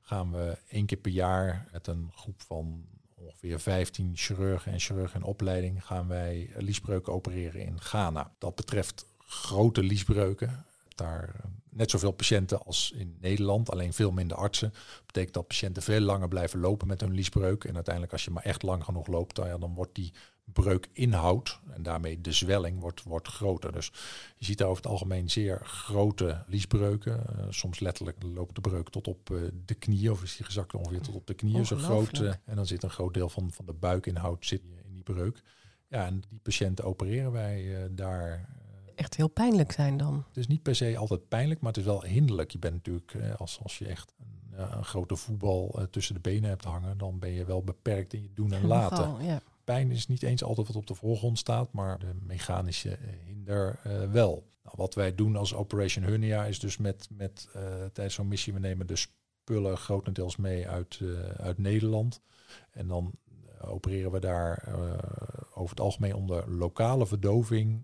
gaan 0.00 0.32
we 0.32 0.58
één 0.68 0.86
keer 0.86 0.98
per 0.98 1.12
jaar 1.12 1.68
met 1.72 1.86
een 1.86 2.10
groep 2.14 2.42
van 2.42 2.86
ongeveer 3.14 3.60
15 3.60 4.16
chirurgen 4.16 4.72
en 4.72 4.80
chirurgen 4.80 5.20
in 5.20 5.26
opleiding 5.26 5.86
gaan 5.86 6.08
wij 6.08 6.50
liesbreuken 6.56 7.12
opereren 7.12 7.60
in 7.60 7.80
Ghana. 7.80 8.34
Dat 8.38 8.54
betreft 8.54 9.06
grote 9.18 9.82
liesbreuken. 9.82 10.64
Daar 10.98 11.34
net 11.70 11.90
zoveel 11.90 12.12
patiënten 12.12 12.64
als 12.64 12.92
in 12.96 13.16
Nederland, 13.20 13.70
alleen 13.70 13.92
veel 13.92 14.10
minder 14.10 14.36
artsen. 14.36 14.70
Dat 14.70 15.06
betekent 15.06 15.34
dat 15.34 15.46
patiënten 15.46 15.82
veel 15.82 16.00
langer 16.00 16.28
blijven 16.28 16.60
lopen 16.60 16.86
met 16.86 17.00
hun 17.00 17.12
liesbreuk. 17.12 17.64
En 17.64 17.74
uiteindelijk 17.74 18.12
als 18.12 18.24
je 18.24 18.30
maar 18.30 18.42
echt 18.42 18.62
lang 18.62 18.84
genoeg 18.84 19.06
loopt, 19.06 19.36
dan, 19.36 19.60
dan 19.60 19.74
wordt 19.74 19.94
die 19.94 20.12
breukinhoud 20.52 21.60
en 21.70 21.82
daarmee 21.82 22.20
de 22.20 22.32
zwelling 22.32 22.80
wordt, 22.80 23.02
wordt 23.02 23.28
groter. 23.28 23.72
Dus 23.72 23.92
je 24.36 24.44
ziet 24.44 24.58
daar 24.58 24.68
over 24.68 24.82
het 24.82 24.92
algemeen 24.92 25.30
zeer 25.30 25.66
grote 25.66 26.44
liesbreuken. 26.46 27.24
Uh, 27.38 27.46
soms 27.50 27.80
letterlijk 27.80 28.22
loopt 28.22 28.54
de 28.54 28.60
breuk 28.60 28.88
tot 28.88 29.08
op 29.08 29.30
uh, 29.30 29.48
de 29.64 29.74
knieën 29.74 30.10
of 30.10 30.22
is 30.22 30.36
die 30.36 30.46
gezakt 30.46 30.74
ongeveer 30.74 31.00
tot 31.00 31.14
op 31.14 31.26
de 31.26 31.34
knieën. 31.34 31.66
Zo 31.66 31.76
groot, 31.76 32.18
uh, 32.18 32.32
en 32.44 32.56
dan 32.56 32.66
zit 32.66 32.82
een 32.82 32.90
groot 32.90 33.14
deel 33.14 33.28
van, 33.28 33.50
van 33.52 33.66
de 33.66 33.72
buikinhoud 33.72 34.46
zit 34.46 34.62
in 34.84 34.94
die 34.94 35.02
breuk. 35.02 35.42
Ja, 35.88 36.06
en 36.06 36.22
die 36.28 36.40
patiënten 36.42 36.84
opereren 36.84 37.32
wij 37.32 37.88
daar 37.90 38.48
echt 38.98 39.16
heel 39.16 39.28
pijnlijk 39.28 39.72
zijn 39.72 39.96
dan. 39.96 40.24
Het 40.26 40.36
is 40.36 40.46
niet 40.46 40.62
per 40.62 40.74
se 40.74 40.96
altijd 40.96 41.28
pijnlijk, 41.28 41.60
maar 41.60 41.72
het 41.72 41.80
is 41.80 41.86
wel 41.86 42.04
hinderlijk. 42.04 42.50
Je 42.50 42.58
bent 42.58 42.74
natuurlijk, 42.74 43.16
als, 43.36 43.60
als 43.62 43.78
je 43.78 43.86
echt 43.86 44.14
een, 44.52 44.76
een 44.76 44.84
grote 44.84 45.16
voetbal 45.16 45.86
tussen 45.90 46.14
de 46.14 46.20
benen 46.20 46.48
hebt 46.48 46.64
hangen, 46.64 46.98
dan 46.98 47.18
ben 47.18 47.30
je 47.30 47.44
wel 47.44 47.62
beperkt 47.62 48.12
in 48.12 48.22
je 48.22 48.30
doen 48.34 48.52
en 48.52 48.66
laten. 48.66 49.24
ja 49.24 49.40
pijn 49.74 49.90
is 49.90 50.06
niet 50.06 50.22
eens 50.22 50.42
altijd 50.42 50.66
wat 50.66 50.76
op 50.76 50.86
de 50.86 50.94
voorgrond 50.94 51.38
staat, 51.38 51.72
maar 51.72 51.98
de 51.98 52.14
mechanische 52.26 52.90
eh, 52.90 52.98
hinder 53.24 53.80
uh, 53.86 54.10
wel. 54.10 54.46
Nou, 54.62 54.76
wat 54.76 54.94
wij 54.94 55.14
doen 55.14 55.36
als 55.36 55.54
Operation 55.54 56.04
Hernia 56.04 56.44
is 56.44 56.58
dus 56.58 56.76
met, 56.76 57.08
met 57.12 57.48
uh, 57.56 57.62
tijdens 57.92 58.14
zo'n 58.14 58.28
missie, 58.28 58.52
we 58.52 58.58
nemen 58.58 58.86
de 58.86 58.96
spullen 58.96 59.76
grotendeels 59.76 60.36
mee 60.36 60.68
uit, 60.68 60.98
uh, 61.02 61.20
uit 61.20 61.58
Nederland. 61.58 62.20
En 62.70 62.86
dan 62.86 63.12
opereren 63.60 64.10
we 64.10 64.20
daar 64.20 64.68
over 65.54 65.70
het 65.70 65.80
algemeen 65.80 66.14
onder 66.14 66.50
lokale 66.50 67.06
verdoving 67.06 67.82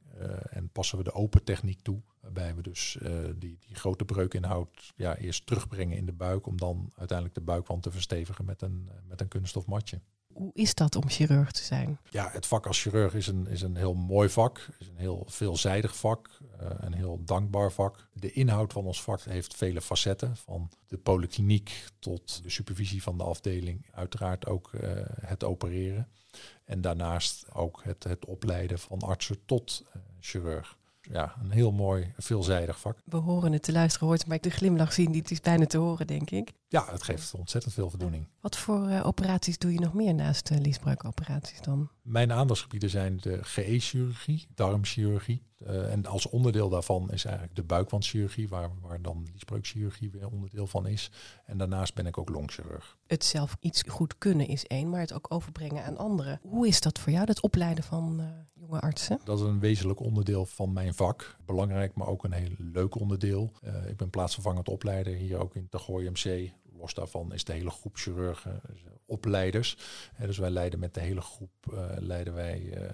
en 0.50 0.68
passen 0.68 0.98
we 0.98 1.04
de 1.04 1.12
open 1.12 1.44
techniek 1.44 1.80
toe. 1.80 2.02
Waarbij 2.20 2.54
we 2.54 2.62
dus 2.62 2.98
die, 3.36 3.58
die 3.66 3.74
grote 3.74 4.04
breukinhoud 4.04 4.92
ja, 4.96 5.16
eerst 5.16 5.46
terugbrengen 5.46 5.96
in 5.96 6.06
de 6.06 6.12
buik 6.12 6.46
om 6.46 6.56
dan 6.56 6.92
uiteindelijk 6.96 7.38
de 7.38 7.44
buikwand 7.44 7.82
te 7.82 7.90
verstevigen 7.90 8.44
met 8.44 8.62
een, 8.62 8.90
met 9.08 9.20
een 9.20 9.28
kunststof 9.28 9.66
matje. 9.66 10.00
Hoe 10.34 10.50
is 10.54 10.74
dat 10.74 10.96
om 10.96 11.08
chirurg 11.08 11.50
te 11.50 11.62
zijn? 11.62 11.98
Ja, 12.10 12.30
het 12.30 12.46
vak 12.46 12.66
als 12.66 12.82
chirurg 12.82 13.14
is 13.14 13.26
een, 13.26 13.46
is 13.46 13.62
een 13.62 13.76
heel 13.76 13.94
mooi 13.94 14.28
vak. 14.28 14.68
is 14.78 14.88
een 14.88 14.96
heel 14.96 15.24
veelzijdig 15.28 15.96
vak. 15.96 16.38
Een 16.58 16.92
heel 16.92 17.24
dankbaar 17.24 17.72
vak. 17.72 18.08
De 18.12 18.32
inhoud 18.32 18.72
van 18.72 18.84
ons 18.84 19.02
vak 19.02 19.20
heeft 19.20 19.56
vele 19.56 19.80
facetten. 19.80 20.36
Van 20.36 20.70
de 20.86 20.98
polykliniek 20.98 21.84
tot 21.98 22.42
de 22.42 22.50
supervisie 22.50 23.02
van 23.02 23.18
de 23.18 23.24
afdeling. 23.24 23.86
Uiteraard 23.90 24.46
ook 24.46 24.72
uh, 24.72 24.80
het 25.20 25.44
opereren. 25.44 26.08
En 26.64 26.80
daarnaast 26.80 27.52
ook 27.52 27.80
het, 27.84 28.04
het 28.04 28.24
opleiden 28.24 28.78
van 28.78 29.00
artsen 29.00 29.44
tot 29.44 29.84
uh, 29.86 30.02
chirurg 30.24 30.76
ja, 31.10 31.34
een 31.42 31.50
heel 31.50 31.72
mooi, 31.72 32.12
veelzijdig 32.16 32.80
vak. 32.80 32.98
We 33.04 33.16
horen 33.16 33.52
het 33.52 33.62
te 33.62 33.72
luisteren, 33.72 34.08
hoort 34.08 34.26
maar 34.26 34.40
de 34.40 34.50
glimlach 34.50 34.92
zien, 34.92 35.12
die 35.12 35.22
is 35.26 35.40
bijna 35.40 35.66
te 35.66 35.78
horen, 35.78 36.06
denk 36.06 36.30
ik. 36.30 36.52
Ja, 36.74 36.86
het 36.90 37.02
geeft 37.02 37.34
ontzettend 37.34 37.74
veel 37.74 37.90
voldoening. 37.90 38.26
Wat 38.40 38.56
voor 38.56 38.88
uh, 38.88 39.06
operaties 39.06 39.58
doe 39.58 39.72
je 39.72 39.80
nog 39.80 39.94
meer 39.94 40.14
naast 40.14 40.48
de 40.48 40.60
liesbreukoperaties 40.60 41.60
dan? 41.60 41.90
Mijn 42.02 42.32
aandachtsgebieden 42.32 42.90
zijn 42.90 43.16
de 43.16 43.38
GE-chirurgie, 43.42 44.46
darmchirurgie. 44.54 45.42
Uh, 45.66 45.92
en 45.92 46.06
als 46.06 46.28
onderdeel 46.28 46.68
daarvan 46.68 47.12
is 47.12 47.24
eigenlijk 47.24 47.56
de 47.56 47.62
buikwandchirurgie, 47.62 48.48
waar, 48.48 48.70
waar 48.80 49.02
dan 49.02 49.26
liesbreukchirurgie 49.32 50.10
weer 50.10 50.28
onderdeel 50.28 50.66
van 50.66 50.86
is. 50.86 51.10
En 51.46 51.58
daarnaast 51.58 51.94
ben 51.94 52.06
ik 52.06 52.18
ook 52.18 52.28
longchirurg. 52.28 52.96
Het 53.06 53.24
zelf 53.24 53.56
iets 53.60 53.82
goed 53.86 54.18
kunnen 54.18 54.48
is 54.48 54.66
één, 54.66 54.90
maar 54.90 55.00
het 55.00 55.12
ook 55.12 55.26
overbrengen 55.28 55.84
aan 55.84 55.96
anderen. 55.96 56.40
Hoe 56.42 56.66
is 56.66 56.80
dat 56.80 56.98
voor 56.98 57.12
jou, 57.12 57.26
dat 57.26 57.40
opleiden 57.40 57.84
van 57.84 58.20
uh, 58.20 58.26
jonge 58.52 58.80
artsen? 58.80 59.20
Dat 59.24 59.38
is 59.38 59.44
een 59.44 59.60
wezenlijk 59.60 60.00
onderdeel 60.00 60.46
van 60.46 60.72
mijn 60.72 60.94
vak. 60.94 61.36
Belangrijk, 61.44 61.94
maar 61.94 62.06
ook 62.06 62.24
een 62.24 62.32
heel 62.32 62.54
leuk 62.58 62.94
onderdeel. 62.94 63.52
Uh, 63.62 63.88
ik 63.88 63.96
ben 63.96 64.10
plaatsvervangend 64.10 64.68
opleider 64.68 65.14
hier 65.14 65.38
ook 65.38 65.54
in 65.54 65.68
Tagooi 65.68 66.10
MC. 66.10 66.52
Los 66.84 66.94
daarvan 66.94 67.32
is 67.32 67.44
de 67.44 67.52
hele 67.52 67.70
groep 67.70 67.96
chirurgen 67.96 68.60
opleiders. 69.06 69.76
dus 70.18 70.38
wij 70.38 70.50
leiden 70.50 70.78
met 70.78 70.94
de 70.94 71.00
hele 71.00 71.20
groep 71.20 71.50
leiden 71.98 72.34
wij 72.34 72.90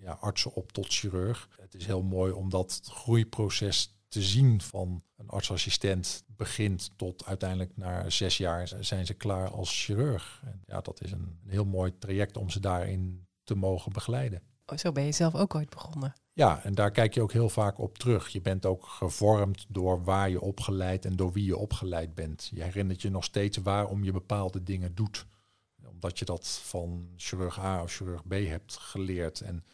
ja, 0.00 0.12
artsen 0.12 0.54
op 0.54 0.72
tot 0.72 0.86
chirurg. 0.86 1.48
Het 1.60 1.74
is 1.74 1.86
heel 1.86 2.02
mooi 2.02 2.32
om 2.32 2.50
dat 2.50 2.80
groeiproces 2.84 3.96
te 4.08 4.22
zien 4.22 4.60
van 4.60 5.02
een 5.16 5.28
artsassistent 5.28 6.24
begint 6.26 6.90
tot 6.96 7.26
uiteindelijk 7.26 7.76
na 7.76 8.10
zes 8.10 8.36
jaar 8.36 8.68
zijn 8.80 9.06
ze 9.06 9.14
klaar 9.14 9.50
als 9.50 9.84
chirurg. 9.84 10.42
En 10.44 10.62
ja, 10.66 10.80
dat 10.80 11.02
is 11.02 11.12
een, 11.12 11.38
een 11.44 11.50
heel 11.50 11.64
mooi 11.64 11.98
traject 11.98 12.36
om 12.36 12.50
ze 12.50 12.60
daarin 12.60 13.26
te 13.44 13.54
mogen 13.54 13.92
begeleiden. 13.92 14.42
Oh, 14.66 14.78
zo 14.78 14.92
ben 14.92 15.04
je 15.04 15.12
zelf 15.12 15.34
ook 15.34 15.54
ooit 15.54 15.70
begonnen. 15.70 16.14
Ja, 16.38 16.62
en 16.62 16.74
daar 16.74 16.90
kijk 16.90 17.14
je 17.14 17.22
ook 17.22 17.32
heel 17.32 17.48
vaak 17.48 17.78
op 17.78 17.98
terug. 17.98 18.28
Je 18.28 18.40
bent 18.40 18.66
ook 18.66 18.86
gevormd 18.86 19.66
door 19.68 20.04
waar 20.04 20.30
je 20.30 20.40
opgeleid 20.40 21.04
en 21.04 21.16
door 21.16 21.32
wie 21.32 21.44
je 21.44 21.56
opgeleid 21.56 22.14
bent. 22.14 22.50
Je 22.54 22.62
herinnert 22.62 23.02
je 23.02 23.10
nog 23.10 23.24
steeds 23.24 23.56
waarom 23.56 24.04
je 24.04 24.12
bepaalde 24.12 24.62
dingen 24.62 24.94
doet. 24.94 25.26
Omdat 25.88 26.18
je 26.18 26.24
dat 26.24 26.48
van 26.48 27.08
chirurg 27.16 27.58
A 27.58 27.82
of 27.82 27.92
chirurg 27.92 28.26
B 28.26 28.32
hebt 28.32 28.76
geleerd. 28.76 29.40
En 29.40 29.64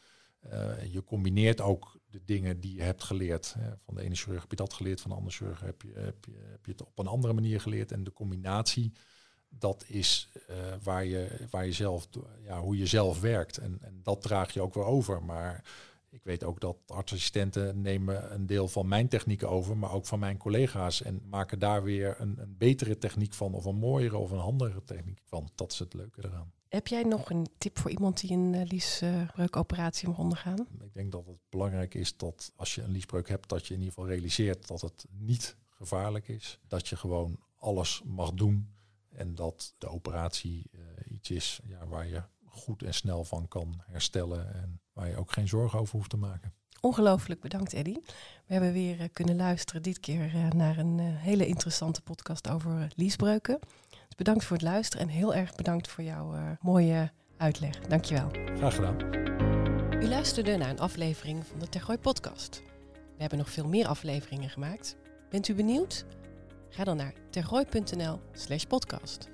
uh, 0.53 0.93
je 0.93 1.05
combineert 1.05 1.61
ook 1.61 1.99
de 2.07 2.21
dingen 2.25 2.61
die 2.61 2.75
je 2.75 2.83
hebt 2.83 3.05
geleerd. 3.05 3.55
Hè. 3.59 3.71
Van 3.85 3.95
de 3.95 4.03
ene 4.03 4.15
chirurg 4.15 4.41
heb 4.41 4.51
je 4.51 4.57
dat 4.57 4.73
geleerd, 4.73 5.01
van 5.01 5.11
de 5.11 5.17
andere 5.17 5.37
chirurg 5.37 5.61
heb 5.61 5.83
je, 5.83 5.93
heb, 5.95 6.27
je, 6.65 6.71
het 6.71 6.83
op 6.83 6.99
een 6.99 7.07
andere 7.07 7.33
manier 7.33 7.61
geleerd. 7.61 7.93
En 7.93 8.05
de 8.05 8.13
combinatie, 8.13 8.93
dat 9.49 9.85
is 9.89 10.29
uh, 10.51 10.57
waar, 10.83 11.05
je, 11.05 11.47
waar 11.51 11.67
je 11.67 11.73
zelf, 11.73 12.09
ja, 12.45 12.61
hoe 12.61 12.77
je 12.79 12.87
zelf 12.87 13.21
werkt. 13.21 13.57
En, 13.57 13.79
en 13.81 14.01
dat 14.03 14.23
draag 14.23 14.53
je 14.53 14.61
ook 14.61 14.75
weer 14.75 14.85
over. 14.85 15.23
Maar 15.23 15.65
ik 16.15 16.25
weet 16.25 16.45
ook 16.45 16.61
dat 16.61 16.77
artsassistenten 16.87 17.81
nemen 17.81 18.35
een 18.35 18.47
deel 18.47 18.69
van 18.69 18.89
mijn 18.89 19.09
technieken 19.09 19.49
over, 19.49 19.77
maar 19.77 19.93
ook 19.93 20.07
van 20.07 20.19
mijn 20.19 20.37
collega's. 20.37 21.03
En 21.03 21.23
maken 21.29 21.59
daar 21.59 21.83
weer 21.83 22.17
een, 22.19 22.39
een 22.39 22.57
betere 22.59 22.99
techniek 22.99 23.35
van, 23.35 23.55
of 23.55 23.65
een 23.65 23.77
mooiere 23.77 24.17
of 24.17 24.31
een 24.31 24.39
handigere 24.39 24.85
techniek 24.85 25.21
van. 25.25 25.51
Dat 25.55 25.73
is 25.73 25.79
het 25.79 25.95
leuke 25.95 26.25
eraan. 26.25 26.53
Heb 26.69 26.87
jij 26.87 27.03
nog 27.03 27.31
een 27.31 27.47
tip 27.59 27.79
voor 27.79 27.91
iemand 27.91 28.21
die 28.21 28.31
een 28.31 28.53
uh, 28.53 28.63
liesbreukoperatie 28.65 30.09
moet 30.09 30.19
ondergaan? 30.19 30.67
Ik 30.83 30.95
denk 30.95 31.13
dat 31.13 31.27
het 31.27 31.39
belangrijk 31.49 31.95
is 31.95 32.17
dat 32.17 32.53
als 32.57 32.75
je 32.75 32.83
een 32.83 32.91
liesbreuk 32.91 33.29
hebt, 33.29 33.49
dat 33.49 33.67
je 33.67 33.75
in 33.75 33.81
ieder 33.81 33.95
geval 33.95 34.11
realiseert 34.11 34.67
dat 34.67 34.81
het 34.81 35.07
niet 35.11 35.57
gevaarlijk 35.69 36.29
is. 36.29 36.59
Dat 36.69 36.89
je 36.89 36.97
gewoon 36.97 37.39
alles 37.59 38.03
mag 38.05 38.33
doen 38.33 38.69
en 39.09 39.35
dat 39.35 39.75
de 39.79 39.89
operatie 39.89 40.71
uh, 40.73 40.81
iets 41.09 41.31
is 41.31 41.61
ja, 41.65 41.87
waar 41.87 42.09
je 42.09 42.23
goed 42.45 42.83
en 42.83 42.95
snel 42.95 43.25
van 43.25 43.49
kan 43.49 43.83
herstellen 43.87 44.55
en 44.55 44.81
waar 44.95 45.09
je 45.09 45.17
ook 45.17 45.33
geen 45.33 45.49
zorgen 45.49 45.79
over 45.79 45.97
hoeft 45.97 46.11
te 46.11 46.17
maken. 46.17 46.53
Ongelooflijk 46.81 47.41
bedankt, 47.41 47.73
Eddy. 47.73 47.95
We 48.47 48.53
hebben 48.53 48.73
weer 48.73 49.01
uh, 49.01 49.05
kunnen 49.13 49.37
luisteren 49.37 49.83
dit 49.83 50.01
keer 50.01 50.35
uh, 50.35 50.51
naar 50.51 50.79
een 50.79 50.99
uh, 50.99 51.05
hele 51.07 51.47
interessante 51.47 52.03
podcast 52.03 52.49
over 52.49 52.89
liesbreuken. 52.97 53.59
Dus 53.91 54.17
bedankt 54.17 54.45
voor 54.45 54.57
het 54.57 54.65
luisteren 54.65 55.07
en 55.07 55.13
heel 55.13 55.35
erg 55.35 55.55
bedankt 55.55 55.89
voor 55.89 56.05
jouw 56.05 56.57
mooie 56.61 57.13
uitleg. 57.37 57.81
Dankjewel. 57.81 58.31
Graag 58.57 58.75
gedaan. 58.75 59.15
U 60.03 60.09
luisterde 60.09 60.57
naar 60.57 60.71
een 60.71 60.81
aflevering 60.81 61.47
van 61.47 61.59
de 61.59 61.69
Tergooi 61.69 61.99
podcast. 61.99 62.63
We 62.87 63.21
hebben 63.21 63.39
nog 63.39 63.51
veel 63.51 63.69
meer 63.69 63.87
afleveringen 63.87 64.51
gemaakt. 64.51 64.97
Bent 65.31 65.49
u 65.49 65.55
benieuwd? 65.55 66.05
Ga 66.69 66.85
dan 66.85 66.97
naar 66.97 67.15
tergooi.nl 67.31 68.21
slash 68.33 68.65
podcast. 68.65 69.29